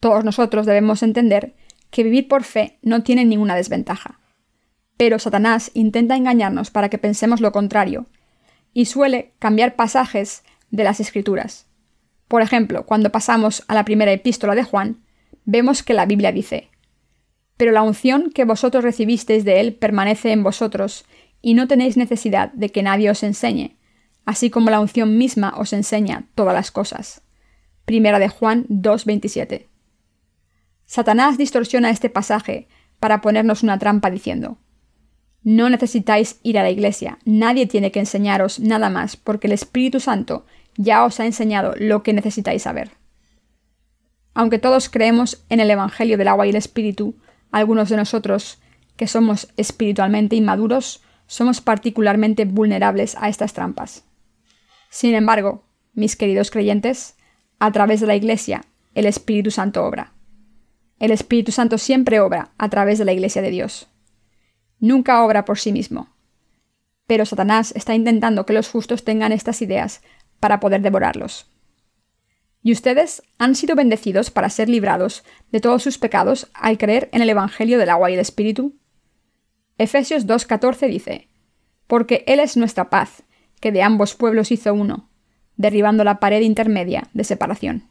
Todos 0.00 0.24
nosotros 0.24 0.66
debemos 0.66 1.02
entender 1.02 1.54
que 1.90 2.02
vivir 2.02 2.28
por 2.28 2.44
fe 2.44 2.78
no 2.82 3.02
tiene 3.02 3.24
ninguna 3.24 3.56
desventaja. 3.56 4.20
Pero 4.96 5.18
Satanás 5.18 5.70
intenta 5.74 6.16
engañarnos 6.16 6.70
para 6.70 6.88
que 6.88 6.98
pensemos 6.98 7.40
lo 7.40 7.52
contrario, 7.52 8.06
y 8.74 8.84
suele 8.84 9.32
cambiar 9.38 9.76
pasajes 9.76 10.42
de 10.70 10.84
las 10.84 11.00
Escrituras. 11.00 11.66
Por 12.28 12.42
ejemplo, 12.42 12.84
cuando 12.84 13.10
pasamos 13.10 13.64
a 13.68 13.74
la 13.74 13.84
primera 13.84 14.12
epístola 14.12 14.54
de 14.54 14.64
Juan, 14.64 15.04
vemos 15.44 15.82
que 15.82 15.94
la 15.94 16.04
Biblia 16.04 16.32
dice, 16.32 16.68
Pero 17.56 17.72
la 17.72 17.82
unción 17.82 18.30
que 18.30 18.44
vosotros 18.44 18.82
recibisteis 18.82 19.44
de 19.44 19.60
él 19.60 19.74
permanece 19.74 20.32
en 20.32 20.42
vosotros, 20.42 21.06
y 21.40 21.54
no 21.54 21.68
tenéis 21.68 21.96
necesidad 21.96 22.52
de 22.52 22.70
que 22.70 22.82
nadie 22.82 23.10
os 23.10 23.22
enseñe, 23.22 23.76
así 24.24 24.50
como 24.50 24.70
la 24.70 24.80
unción 24.80 25.18
misma 25.18 25.54
os 25.56 25.72
enseña 25.72 26.26
todas 26.34 26.54
las 26.54 26.70
cosas. 26.70 27.22
Primera 27.84 28.18
de 28.18 28.28
Juan 28.28 28.66
2.27. 28.68 29.66
Satanás 30.86 31.38
distorsiona 31.38 31.90
este 31.90 32.08
pasaje 32.08 32.66
para 32.98 33.20
ponernos 33.20 33.62
una 33.62 33.78
trampa 33.78 34.10
diciendo, 34.10 34.58
No 35.44 35.68
necesitáis 35.68 36.40
ir 36.42 36.58
a 36.58 36.62
la 36.62 36.70
iglesia, 36.70 37.18
nadie 37.24 37.66
tiene 37.66 37.92
que 37.92 38.00
enseñaros 38.00 38.60
nada 38.60 38.88
más, 38.88 39.16
porque 39.16 39.46
el 39.46 39.52
Espíritu 39.52 40.00
Santo 40.00 40.46
ya 40.76 41.04
os 41.04 41.20
ha 41.20 41.26
enseñado 41.26 41.74
lo 41.78 42.02
que 42.02 42.14
necesitáis 42.14 42.62
saber. 42.62 42.92
Aunque 44.32 44.58
todos 44.58 44.88
creemos 44.88 45.44
en 45.50 45.60
el 45.60 45.70
Evangelio 45.70 46.18
del 46.18 46.28
agua 46.28 46.46
y 46.46 46.50
el 46.50 46.56
Espíritu, 46.56 47.14
algunos 47.52 47.90
de 47.90 47.96
nosotros, 47.96 48.58
que 48.96 49.06
somos 49.06 49.52
espiritualmente 49.56 50.34
inmaduros, 50.34 51.02
somos 51.26 51.60
particularmente 51.60 52.46
vulnerables 52.46 53.16
a 53.20 53.28
estas 53.28 53.52
trampas. 53.52 54.04
Sin 54.88 55.14
embargo, 55.14 55.64
mis 55.92 56.16
queridos 56.16 56.50
creyentes, 56.50 57.16
a 57.58 57.70
través 57.70 58.00
de 58.00 58.06
la 58.06 58.16
Iglesia, 58.16 58.64
el 58.94 59.06
Espíritu 59.06 59.50
Santo 59.50 59.84
obra. 59.84 60.12
El 60.98 61.10
Espíritu 61.10 61.52
Santo 61.52 61.78
siempre 61.78 62.20
obra 62.20 62.52
a 62.56 62.70
través 62.70 62.98
de 62.98 63.04
la 63.04 63.12
Iglesia 63.12 63.42
de 63.42 63.50
Dios. 63.50 63.88
Nunca 64.80 65.24
obra 65.24 65.44
por 65.44 65.58
sí 65.58 65.72
mismo. 65.72 66.08
Pero 67.06 67.26
Satanás 67.26 67.72
está 67.76 67.94
intentando 67.94 68.46
que 68.46 68.52
los 68.52 68.68
justos 68.68 69.04
tengan 69.04 69.32
estas 69.32 69.62
ideas 69.62 70.02
para 70.40 70.60
poder 70.60 70.82
devorarlos. 70.82 71.50
Y 72.62 72.72
ustedes 72.72 73.22
han 73.38 73.54
sido 73.54 73.76
bendecidos 73.76 74.30
para 74.30 74.48
ser 74.48 74.70
librados 74.70 75.22
de 75.52 75.60
todos 75.60 75.82
sus 75.82 75.98
pecados 75.98 76.48
al 76.54 76.78
creer 76.78 77.10
en 77.12 77.20
el 77.20 77.28
Evangelio 77.28 77.78
del 77.78 77.90
agua 77.90 78.10
y 78.10 78.14
el 78.14 78.20
Espíritu. 78.20 78.74
Efesios 79.76 80.26
2.14 80.26 80.88
dice, 80.88 81.28
Porque 81.86 82.24
Él 82.26 82.40
es 82.40 82.56
nuestra 82.56 82.88
paz, 82.88 83.22
que 83.60 83.70
de 83.70 83.82
ambos 83.82 84.14
pueblos 84.14 84.50
hizo 84.50 84.72
uno, 84.72 85.10
derribando 85.56 86.04
la 86.04 86.20
pared 86.20 86.40
intermedia 86.40 87.10
de 87.12 87.24
separación. 87.24 87.90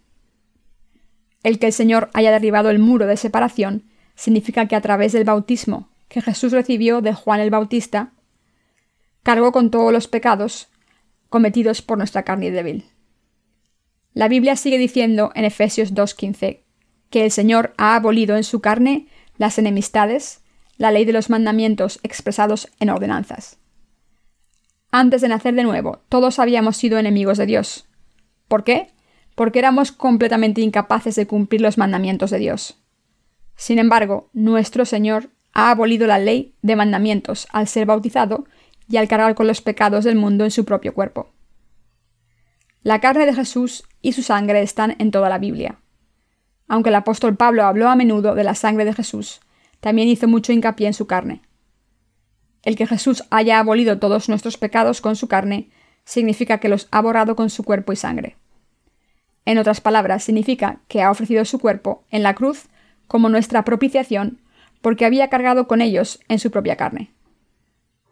El 1.43 1.60
que 1.60 1.67
el 1.67 1.74
Señor 1.74 2.10
haya 2.13 2.32
derribado 2.32 2.72
el 2.72 2.80
muro 2.80 3.06
de 3.06 3.17
separación 3.17 3.84
significa 4.15 4.67
que 4.67 4.76
a 4.76 4.82
través 4.82 5.12
del 5.12 5.24
bautismo 5.24 5.89
que 6.13 6.21
Jesús 6.21 6.52
recibió 6.52 7.02
de 7.02 7.15
Juan 7.15 7.39
el 7.39 7.49
Bautista, 7.49 8.12
cargó 9.23 9.52
con 9.52 9.71
todos 9.71 9.91
los 9.91 10.08
pecados 10.08 10.67
cometidos 11.28 11.82
por 11.82 11.97
nuestra 11.97 12.21
carne 12.21 12.52
débil. 12.52 12.86
La 14.13 14.28
Biblia 14.28 14.56
sigue 14.56 14.78
diciendo 14.78 15.32
en 15.34 15.43
Efesios 15.43 15.95
2.15 15.95 16.60
que 17.10 17.26
el 17.26 17.32
Señor 17.32 17.73
ha 17.78 17.95
abolido 17.95 18.38
en 18.38 18.43
su 18.43 18.62
carne 18.62 19.08
las 19.38 19.58
enemistades, 19.58 20.43
la 20.78 20.91
ley 20.91 21.04
de 21.04 21.13
los 21.13 21.32
mandamientos 21.32 21.99
expresados 22.04 22.69
en 22.80 22.91
ordenanzas. 22.91 23.58
Antes 24.91 25.21
de 25.21 25.30
nacer 25.30 25.56
de 25.56 25.63
nuevo, 25.63 26.04
todos 26.10 26.38
habíamos 26.38 26.78
sido 26.78 26.99
enemigos 26.99 27.39
de 27.39 27.47
Dios. 27.47 27.88
¿Por 28.47 28.63
qué? 28.63 28.91
Porque 29.34 29.58
éramos 29.58 29.91
completamente 29.91 30.62
incapaces 30.62 31.15
de 31.15 31.26
cumplir 31.26 31.62
los 31.62 31.80
mandamientos 31.80 32.30
de 32.30 32.38
Dios. 32.38 32.78
Sin 33.56 33.80
embargo, 33.80 34.30
nuestro 34.34 34.86
Señor 34.86 35.32
ha 35.54 35.70
abolido 35.70 36.08
la 36.08 36.20
ley 36.20 36.56
de 36.62 36.76
mandamientos 36.76 37.48
al 37.52 37.68
ser 37.68 37.86
bautizado 37.86 38.46
y 38.89 38.98
al 38.98 39.08
cargar 39.08 39.36
con 39.36 39.48
los 39.48 39.62
pecados 39.62 40.04
del 40.04 40.16
mundo 40.16 40.44
en 40.44 40.52
su 40.52 40.66
propio 40.66 40.94
cuerpo. 40.94 41.32
La 42.82 43.00
carne 43.00 43.26
de 43.26 43.34
Jesús 43.34 43.86
y 44.02 44.12
su 44.12 44.24
sangre 44.24 44.62
están 44.62 44.96
en 45.00 45.12
toda 45.12 45.30
la 45.30 45.38
Biblia. 45.38 45.80
Aunque 46.68 46.89
el 46.89 46.96
apóstol 46.96 47.38
Pablo 47.38 47.66
habló 47.66 47.88
a 47.88 47.96
menudo 47.96 48.36
de 48.36 48.44
la 48.44 48.56
sangre 48.56 48.84
de 48.84 48.94
Jesús, 48.94 49.39
también 49.80 50.10
hizo 50.10 50.28
mucho 50.28 50.52
hincapié 50.52 50.88
en 50.88 50.94
su 50.94 51.08
carne. 51.08 51.42
El 52.63 52.76
que 52.76 52.88
Jesús 52.88 53.24
haya 53.30 53.60
abolido 53.60 54.00
todos 54.00 54.30
nuestros 54.30 54.58
pecados 54.58 55.02
con 55.02 55.16
su 55.16 55.28
carne 55.28 55.70
significa 56.06 56.60
que 56.60 56.70
los 56.70 56.88
ha 56.92 57.02
borrado 57.02 57.36
con 57.36 57.50
su 57.50 57.63
cuerpo 57.63 57.94
y 57.94 57.96
sangre. 57.96 58.38
En 59.46 59.58
otras 59.58 59.82
palabras, 59.82 60.24
significa 60.24 60.80
que 60.88 61.02
ha 61.02 61.12
ofrecido 61.12 61.44
su 61.46 61.60
cuerpo 61.60 62.06
en 62.10 62.24
la 62.24 62.34
cruz 62.34 62.68
como 63.08 63.30
nuestra 63.30 63.66
propiciación 63.66 64.39
porque 64.84 65.06
había 65.06 65.30
cargado 65.30 65.65
con 65.65 65.80
ellos 65.80 66.19
en 66.28 66.39
su 66.39 66.52
propia 66.52 66.76
carne. 66.76 67.13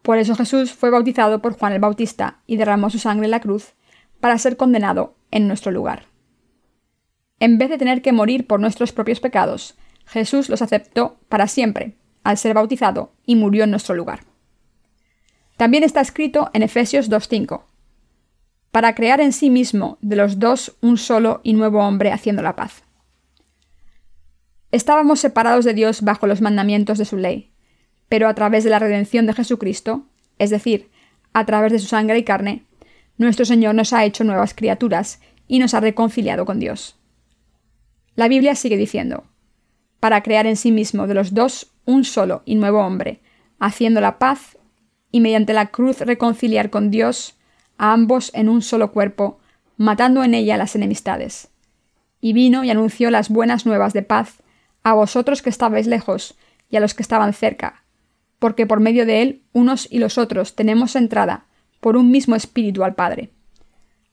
Por 0.02 0.18
eso 0.18 0.36
Jesús 0.36 0.72
fue 0.72 0.90
bautizado 0.90 1.42
por 1.42 1.54
Juan 1.54 1.74
el 1.74 1.82
Bautista 1.82 2.40
y 2.48 2.56
derramó 2.56 2.90
su 2.90 2.98
sangre 2.98 3.26
en 3.26 3.32
la 3.32 3.42
cruz 3.42 3.74
para 4.22 4.38
ser 4.38 4.56
condenado 4.56 5.14
en 5.32 5.50
nuestro 5.50 5.74
lugar. 5.74 6.06
En 7.42 7.58
vez 7.58 7.70
de 7.70 7.78
tener 7.78 8.02
que 8.02 8.14
morir 8.14 8.48
por 8.48 8.62
nuestros 8.62 8.94
propios 8.94 9.20
pecados, 9.20 9.76
Jesús 10.06 10.48
los 10.48 10.62
aceptó 10.62 11.18
para 11.28 11.48
siempre, 11.48 11.98
al 12.24 12.38
ser 12.38 12.54
bautizado, 12.54 13.12
y 13.26 13.36
murió 13.36 13.66
en 13.66 13.72
nuestro 13.72 13.94
lugar. 13.94 14.22
También 15.58 15.84
está 15.84 16.00
escrito 16.00 16.52
en 16.54 16.64
Efesios 16.64 17.12
2.5, 17.12 17.64
para 18.72 18.96
crear 18.96 19.20
en 19.20 19.34
sí 19.34 19.50
mismo 19.50 19.98
de 20.02 20.16
los 20.16 20.40
dos 20.40 20.78
un 20.80 20.98
solo 20.98 21.42
y 21.44 21.52
nuevo 21.52 21.86
hombre 21.86 22.14
haciendo 22.14 22.42
la 22.42 22.56
paz. 22.56 22.84
Estábamos 24.72 25.20
separados 25.20 25.66
de 25.66 25.74
Dios 25.74 26.02
bajo 26.02 26.28
los 26.28 26.42
mandamientos 26.42 26.98
de 26.98 27.06
su 27.06 27.18
ley, 27.18 27.52
pero 28.08 28.28
a 28.28 28.34
través 28.34 28.64
de 28.64 28.70
la 28.70 28.80
redención 28.80 29.26
de 29.26 29.34
Jesucristo, 29.34 30.06
es 30.40 30.50
decir, 30.50 30.90
a 31.34 31.46
través 31.46 31.74
de 31.74 31.80
su 31.80 31.88
sangre 31.88 32.18
y 32.18 32.24
carne, 32.24 32.66
nuestro 33.18 33.46
Señor 33.46 33.76
nos 33.76 33.92
ha 33.92 34.06
hecho 34.06 34.24
nuevas 34.24 34.54
criaturas 34.54 35.20
y 35.48 35.60
nos 35.60 35.74
ha 35.74 35.82
reconciliado 35.82 36.46
con 36.46 36.60
Dios. 36.60 36.98
La 38.16 38.30
Biblia 38.30 38.56
sigue 38.56 38.78
diciendo, 38.78 39.26
para 40.00 40.24
crear 40.24 40.48
en 40.48 40.56
sí 40.56 40.72
mismo 40.72 41.06
de 41.06 41.14
los 41.14 41.34
dos 41.34 41.72
un 41.86 42.06
solo 42.06 42.42
y 42.46 42.56
nuevo 42.56 42.80
hombre, 42.80 43.22
haciendo 43.60 44.02
la 44.02 44.20
paz 44.20 44.58
y 45.12 45.20
mediante 45.20 45.54
la 45.54 45.68
cruz 45.68 46.00
reconciliar 46.00 46.70
con 46.70 46.92
Dios 46.92 47.36
a 47.78 47.92
ambos 47.92 48.32
en 48.34 48.48
un 48.48 48.62
solo 48.62 48.92
cuerpo, 48.92 49.40
matando 49.76 50.24
en 50.24 50.34
ella 50.34 50.58
las 50.58 50.76
enemistades. 50.76 51.50
Y 52.22 52.34
vino 52.34 52.64
y 52.64 52.70
anunció 52.70 53.12
las 53.12 53.30
buenas 53.30 53.66
nuevas 53.66 53.94
de 53.94 54.04
paz 54.04 54.41
a 54.84 54.94
vosotros 54.94 55.42
que 55.42 55.50
estabais 55.50 55.88
lejos 55.88 56.36
y 56.70 56.78
a 56.78 56.80
los 56.80 56.94
que 56.94 57.04
estaban 57.04 57.34
cerca, 57.34 57.84
porque 58.40 58.66
por 58.66 58.80
medio 58.80 59.06
de 59.06 59.22
él 59.22 59.42
unos 59.54 59.88
y 59.92 60.00
los 60.00 60.18
otros 60.18 60.56
tenemos 60.56 60.96
entrada 60.96 61.46
por 61.80 61.98
un 61.98 62.12
mismo 62.12 62.36
espíritu 62.36 62.84
al 62.84 62.96
Padre. 62.96 63.32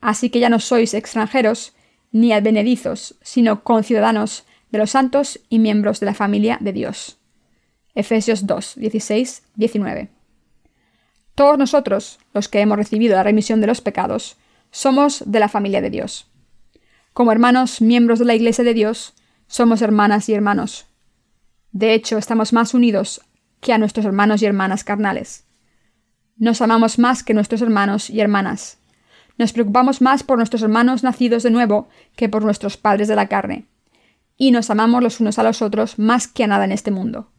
Así 0.01 0.31
que 0.31 0.41
ya 0.41 0.49
no 0.49 0.61
sois 0.61 0.95
extranjeros 0.95 1.75
ni 2.13 2.33
advenedizos, 2.33 3.17
sino 3.23 3.65
conciudadanos 3.65 4.45
de 4.71 4.79
los 4.79 4.91
santos 4.91 5.41
y 5.49 5.59
miembros 5.59 6.01
de 6.01 6.07
la 6.07 6.15
familia 6.15 6.59
de 6.61 6.73
Dios. 6.73 7.19
Efesios 7.95 8.47
2, 8.47 8.75
16, 8.77 9.43
19. 9.57 10.09
Todos 11.35 11.59
nosotros, 11.59 12.19
los 12.35 12.49
que 12.49 12.61
hemos 12.61 12.77
recibido 12.77 13.17
la 13.17 13.23
remisión 13.23 13.61
de 13.61 13.67
los 13.67 13.81
pecados, 13.81 14.37
somos 14.71 15.23
de 15.27 15.41
la 15.41 15.49
familia 15.49 15.81
de 15.81 15.91
Dios. 15.91 16.27
Como 17.13 17.33
hermanos 17.33 17.81
miembros 17.81 18.19
de 18.19 18.25
la 18.25 18.35
Iglesia 18.35 18.65
de 18.65 18.75
Dios, 18.75 19.15
somos 19.49 19.83
hermanas 19.83 20.29
y 20.29 20.35
hermanos. 20.35 20.87
De 21.73 21.95
hecho, 21.95 22.19
estamos 22.19 22.53
más 22.53 22.75
unidos 22.75 23.23
que 23.61 23.73
a 23.73 23.79
nuestros 23.79 24.07
hermanos 24.07 24.43
y 24.43 24.47
hermanas 24.47 24.85
carnales. 24.85 25.47
Nos 26.37 26.61
amamos 26.61 26.99
más 26.99 27.25
que 27.25 27.35
nuestros 27.35 27.63
hermanos 27.63 28.11
y 28.11 28.21
hermanas. 28.21 28.79
Nos 29.39 29.53
preocupamos 29.53 30.01
más 30.01 30.23
por 30.23 30.39
nuestros 30.39 30.63
hermanos 30.63 31.03
nacidos 31.03 31.43
de 31.43 31.51
nuevo 31.51 31.89
que 32.15 32.29
por 32.29 32.45
nuestros 32.45 32.77
padres 32.77 33.09
de 33.09 33.17
la 33.17 33.29
carne. 33.29 33.67
Y 34.37 34.53
nos 34.53 34.71
amamos 34.71 35.03
los 35.03 35.19
unos 35.19 35.39
a 35.39 35.43
los 35.43 35.63
otros 35.63 35.99
más 35.99 36.29
que 36.29 36.45
a 36.45 36.47
nada 36.47 36.65
en 36.65 36.73
este 36.73 36.91
mundo. 36.91 37.33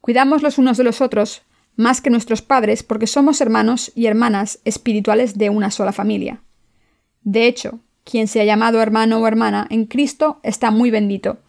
Cuidamos 0.00 0.42
los 0.42 0.56
unos 0.56 0.78
de 0.78 0.84
los 0.84 1.00
otros 1.00 1.42
más 1.76 2.00
que 2.00 2.10
nuestros 2.10 2.42
padres 2.42 2.82
porque 2.82 3.06
somos 3.06 3.40
hermanos 3.40 3.92
y 3.94 4.06
hermanas 4.06 4.60
espirituales 4.64 5.36
de 5.36 5.50
una 5.50 5.70
sola 5.70 5.92
familia. 5.92 6.42
De 7.22 7.46
hecho, 7.46 7.80
quien 8.08 8.26
se 8.26 8.40
ha 8.40 8.44
llamado 8.44 8.80
hermano 8.80 9.18
o 9.18 9.26
hermana 9.26 9.66
en 9.68 9.84
Cristo 9.84 10.40
está 10.42 10.70
muy 10.70 10.90
bendito, 10.90 11.40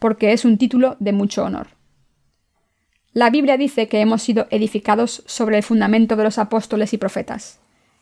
porque 0.00 0.32
es 0.32 0.44
un 0.44 0.58
título 0.58 0.96
de 0.98 1.12
mucho 1.12 1.44
honor. 1.44 1.68
La 3.12 3.30
Biblia 3.30 3.56
dice 3.56 3.86
que 3.86 4.00
hemos 4.00 4.20
sido 4.20 4.48
edificados 4.50 5.22
sobre 5.26 5.58
el 5.58 5.62
fundamento 5.62 6.16
de 6.16 6.24
los 6.24 6.38
apóstoles 6.38 6.92
y 6.92 6.98
profetas. 6.98 7.60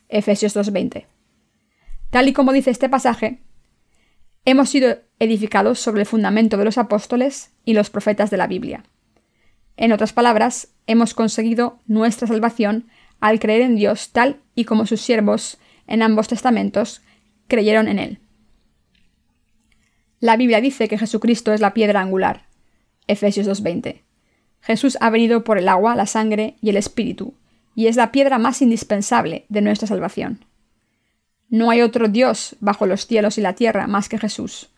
Efesios 0.09 0.57
2.20. 0.57 1.05
Tal 2.09 2.29
y 2.29 2.33
como 2.33 2.55
dice 2.55 2.71
este 2.71 2.89
pasaje, 2.89 3.43
hemos 4.47 4.71
sido 4.71 4.97
edificados 5.19 5.79
sobre 5.79 6.01
el 6.01 6.07
fundamento 6.07 6.57
de 6.57 6.65
los 6.65 6.79
apóstoles 6.79 7.51
y 7.67 7.75
los 7.75 7.91
profetas 7.91 8.31
de 8.31 8.39
la 8.39 8.47
Biblia. 8.47 8.85
En 9.77 9.93
otras 9.93 10.15
palabras, 10.15 10.69
hemos 10.87 11.13
conseguido 11.13 11.81
nuestra 11.87 12.27
salvación 12.27 12.87
al 13.21 13.41
creer 13.41 13.61
en 13.61 13.77
Dios 13.77 14.13
tal 14.13 14.41
y 14.55 14.65
como 14.65 14.87
sus 14.87 15.03
siervos 15.03 15.59
en 15.87 16.01
ambos 16.01 16.29
testamentos 16.29 17.03
creyeron 17.49 17.89
en 17.89 17.99
Él. 17.99 18.19
La 20.21 20.37
Biblia 20.37 20.61
dice 20.61 20.89
que 20.89 20.99
Jesucristo 20.99 21.53
es 21.53 21.61
la 21.61 21.75
piedra 21.75 22.01
angular. 22.01 22.47
Efesios 23.07 23.47
2.20. 23.47 24.03
Jesús 24.61 24.99
ha 25.01 25.11
venido 25.11 25.45
por 25.45 25.59
el 25.59 25.69
agua, 25.69 25.95
la 25.95 26.07
sangre 26.07 26.57
y 26.61 26.71
el 26.71 26.77
Espíritu, 26.77 27.35
y 27.75 27.87
es 27.87 27.97
la 27.97 28.11
piedra 28.11 28.39
más 28.39 28.63
indispensable 28.63 29.45
de 29.49 29.61
nuestra 29.61 29.87
salvación. 29.87 30.45
No 31.49 31.71
hay 31.71 31.83
otro 31.83 32.09
Dios 32.09 32.57
bajo 32.61 32.87
los 32.87 33.07
cielos 33.07 33.39
y 33.39 33.41
la 33.41 33.53
tierra 33.53 33.87
más 33.87 34.09
que 34.09 34.19
Jesús, 34.19 34.71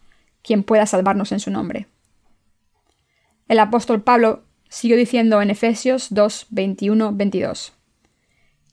quien 0.42 0.62
pueda 0.62 0.84
salvarnos 0.84 1.32
en 1.32 1.40
su 1.40 1.50
nombre. 1.50 1.86
El 3.48 3.60
apóstol 3.60 4.02
Pablo 4.02 4.42
siguió 4.68 4.96
diciendo 4.96 5.40
en 5.40 5.50
Efesios 5.50 6.08
2, 6.10 6.48
21, 6.50 7.12
22, 7.14 7.72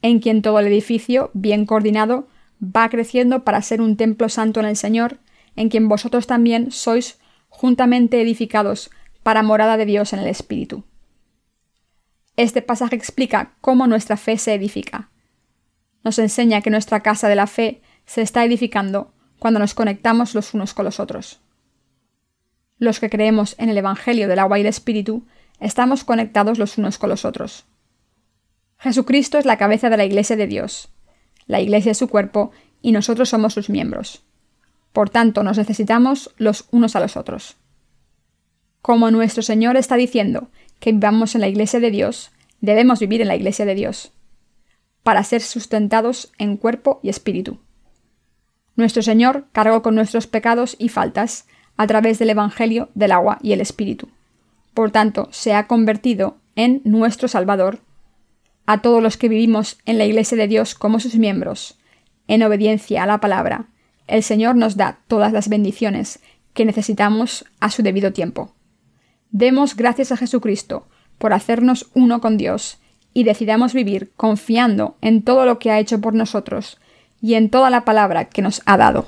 en 0.01 0.19
quien 0.19 0.41
todo 0.41 0.59
el 0.59 0.67
edificio, 0.67 1.31
bien 1.33 1.65
coordinado, 1.65 2.27
va 2.65 2.89
creciendo 2.89 3.43
para 3.43 3.61
ser 3.61 3.81
un 3.81 3.97
templo 3.97 4.29
santo 4.29 4.59
en 4.59 4.65
el 4.65 4.75
Señor, 4.75 5.19
en 5.55 5.69
quien 5.69 5.87
vosotros 5.87 6.27
también 6.27 6.71
sois 6.71 7.19
juntamente 7.49 8.21
edificados 8.21 8.89
para 9.23 9.43
morada 9.43 9.77
de 9.77 9.85
Dios 9.85 10.13
en 10.13 10.19
el 10.19 10.27
Espíritu. 10.27 10.83
Este 12.37 12.61
pasaje 12.61 12.95
explica 12.95 13.53
cómo 13.61 13.87
nuestra 13.87 14.17
fe 14.17 14.37
se 14.37 14.53
edifica. 14.53 15.09
Nos 16.03 16.19
enseña 16.19 16.61
que 16.61 16.69
nuestra 16.69 17.01
casa 17.01 17.29
de 17.29 17.35
la 17.35 17.47
fe 17.47 17.81
se 18.05 18.21
está 18.21 18.43
edificando 18.43 19.13
cuando 19.39 19.59
nos 19.59 19.73
conectamos 19.73 20.35
los 20.35 20.53
unos 20.53 20.73
con 20.73 20.85
los 20.85 20.99
otros. 20.99 21.39
Los 22.77 22.99
que 22.99 23.09
creemos 23.09 23.55
en 23.57 23.69
el 23.69 23.77
Evangelio 23.77 24.27
del 24.27 24.39
agua 24.39 24.57
y 24.57 24.61
el 24.61 24.67
Espíritu 24.67 25.25
estamos 25.59 26.03
conectados 26.03 26.59
los 26.59 26.77
unos 26.77 26.97
con 26.97 27.09
los 27.09 27.23
otros. 27.23 27.65
Jesucristo 28.77 29.37
es 29.37 29.45
la 29.45 29.57
cabeza 29.57 29.89
de 29.89 29.97
la 29.97 30.05
Iglesia 30.05 30.35
de 30.35 30.47
Dios, 30.47 30.89
la 31.47 31.61
Iglesia 31.61 31.91
es 31.91 31.97
su 31.97 32.07
cuerpo 32.07 32.51
y 32.81 32.91
nosotros 32.91 33.29
somos 33.29 33.53
sus 33.53 33.69
miembros. 33.69 34.23
Por 34.93 35.09
tanto, 35.09 35.43
nos 35.43 35.57
necesitamos 35.57 36.33
los 36.37 36.65
unos 36.71 36.95
a 36.95 36.99
los 36.99 37.17
otros. 37.17 37.57
Como 38.81 39.11
nuestro 39.11 39.43
Señor 39.43 39.77
está 39.77 39.95
diciendo 39.95 40.49
que 40.79 40.91
vivamos 40.91 41.35
en 41.35 41.41
la 41.41 41.47
Iglesia 41.47 41.79
de 41.79 41.91
Dios, 41.91 42.31
debemos 42.61 42.99
vivir 42.99 43.21
en 43.21 43.27
la 43.27 43.35
Iglesia 43.35 43.65
de 43.65 43.75
Dios, 43.75 44.11
para 45.03 45.23
ser 45.23 45.41
sustentados 45.41 46.31
en 46.37 46.57
cuerpo 46.57 46.99
y 47.03 47.09
espíritu. 47.09 47.59
Nuestro 48.75 49.01
Señor 49.01 49.47
cargó 49.51 49.81
con 49.81 49.95
nuestros 49.95 50.27
pecados 50.27 50.75
y 50.79 50.89
faltas 50.89 51.47
a 51.77 51.87
través 51.87 52.19
del 52.19 52.29
Evangelio 52.29 52.89
del 52.93 53.11
agua 53.11 53.39
y 53.41 53.53
el 53.53 53.61
Espíritu. 53.61 54.09
Por 54.73 54.91
tanto, 54.91 55.29
se 55.31 55.53
ha 55.53 55.67
convertido 55.67 56.37
en 56.55 56.81
nuestro 56.83 57.27
Salvador 57.27 57.79
a 58.65 58.81
todos 58.81 59.01
los 59.01 59.17
que 59.17 59.29
vivimos 59.29 59.77
en 59.85 59.97
la 59.97 60.05
Iglesia 60.05 60.37
de 60.37 60.47
Dios 60.47 60.75
como 60.75 60.99
sus 60.99 61.15
miembros, 61.15 61.77
en 62.27 62.43
obediencia 62.43 63.03
a 63.03 63.05
la 63.05 63.19
palabra, 63.19 63.67
el 64.07 64.23
Señor 64.23 64.55
nos 64.55 64.77
da 64.77 64.99
todas 65.07 65.31
las 65.33 65.49
bendiciones 65.49 66.19
que 66.53 66.65
necesitamos 66.65 67.45
a 67.59 67.69
su 67.69 67.83
debido 67.83 68.13
tiempo. 68.13 68.53
Demos 69.31 69.75
gracias 69.75 70.11
a 70.11 70.17
Jesucristo 70.17 70.87
por 71.17 71.33
hacernos 71.33 71.89
uno 71.93 72.21
con 72.21 72.37
Dios 72.37 72.79
y 73.13 73.23
decidamos 73.23 73.73
vivir 73.73 74.11
confiando 74.15 74.97
en 75.01 75.23
todo 75.23 75.45
lo 75.45 75.59
que 75.59 75.71
ha 75.71 75.79
hecho 75.79 76.01
por 76.01 76.13
nosotros 76.13 76.77
y 77.21 77.35
en 77.35 77.49
toda 77.49 77.69
la 77.69 77.85
palabra 77.85 78.25
que 78.25 78.41
nos 78.41 78.61
ha 78.65 78.77
dado. 78.77 79.07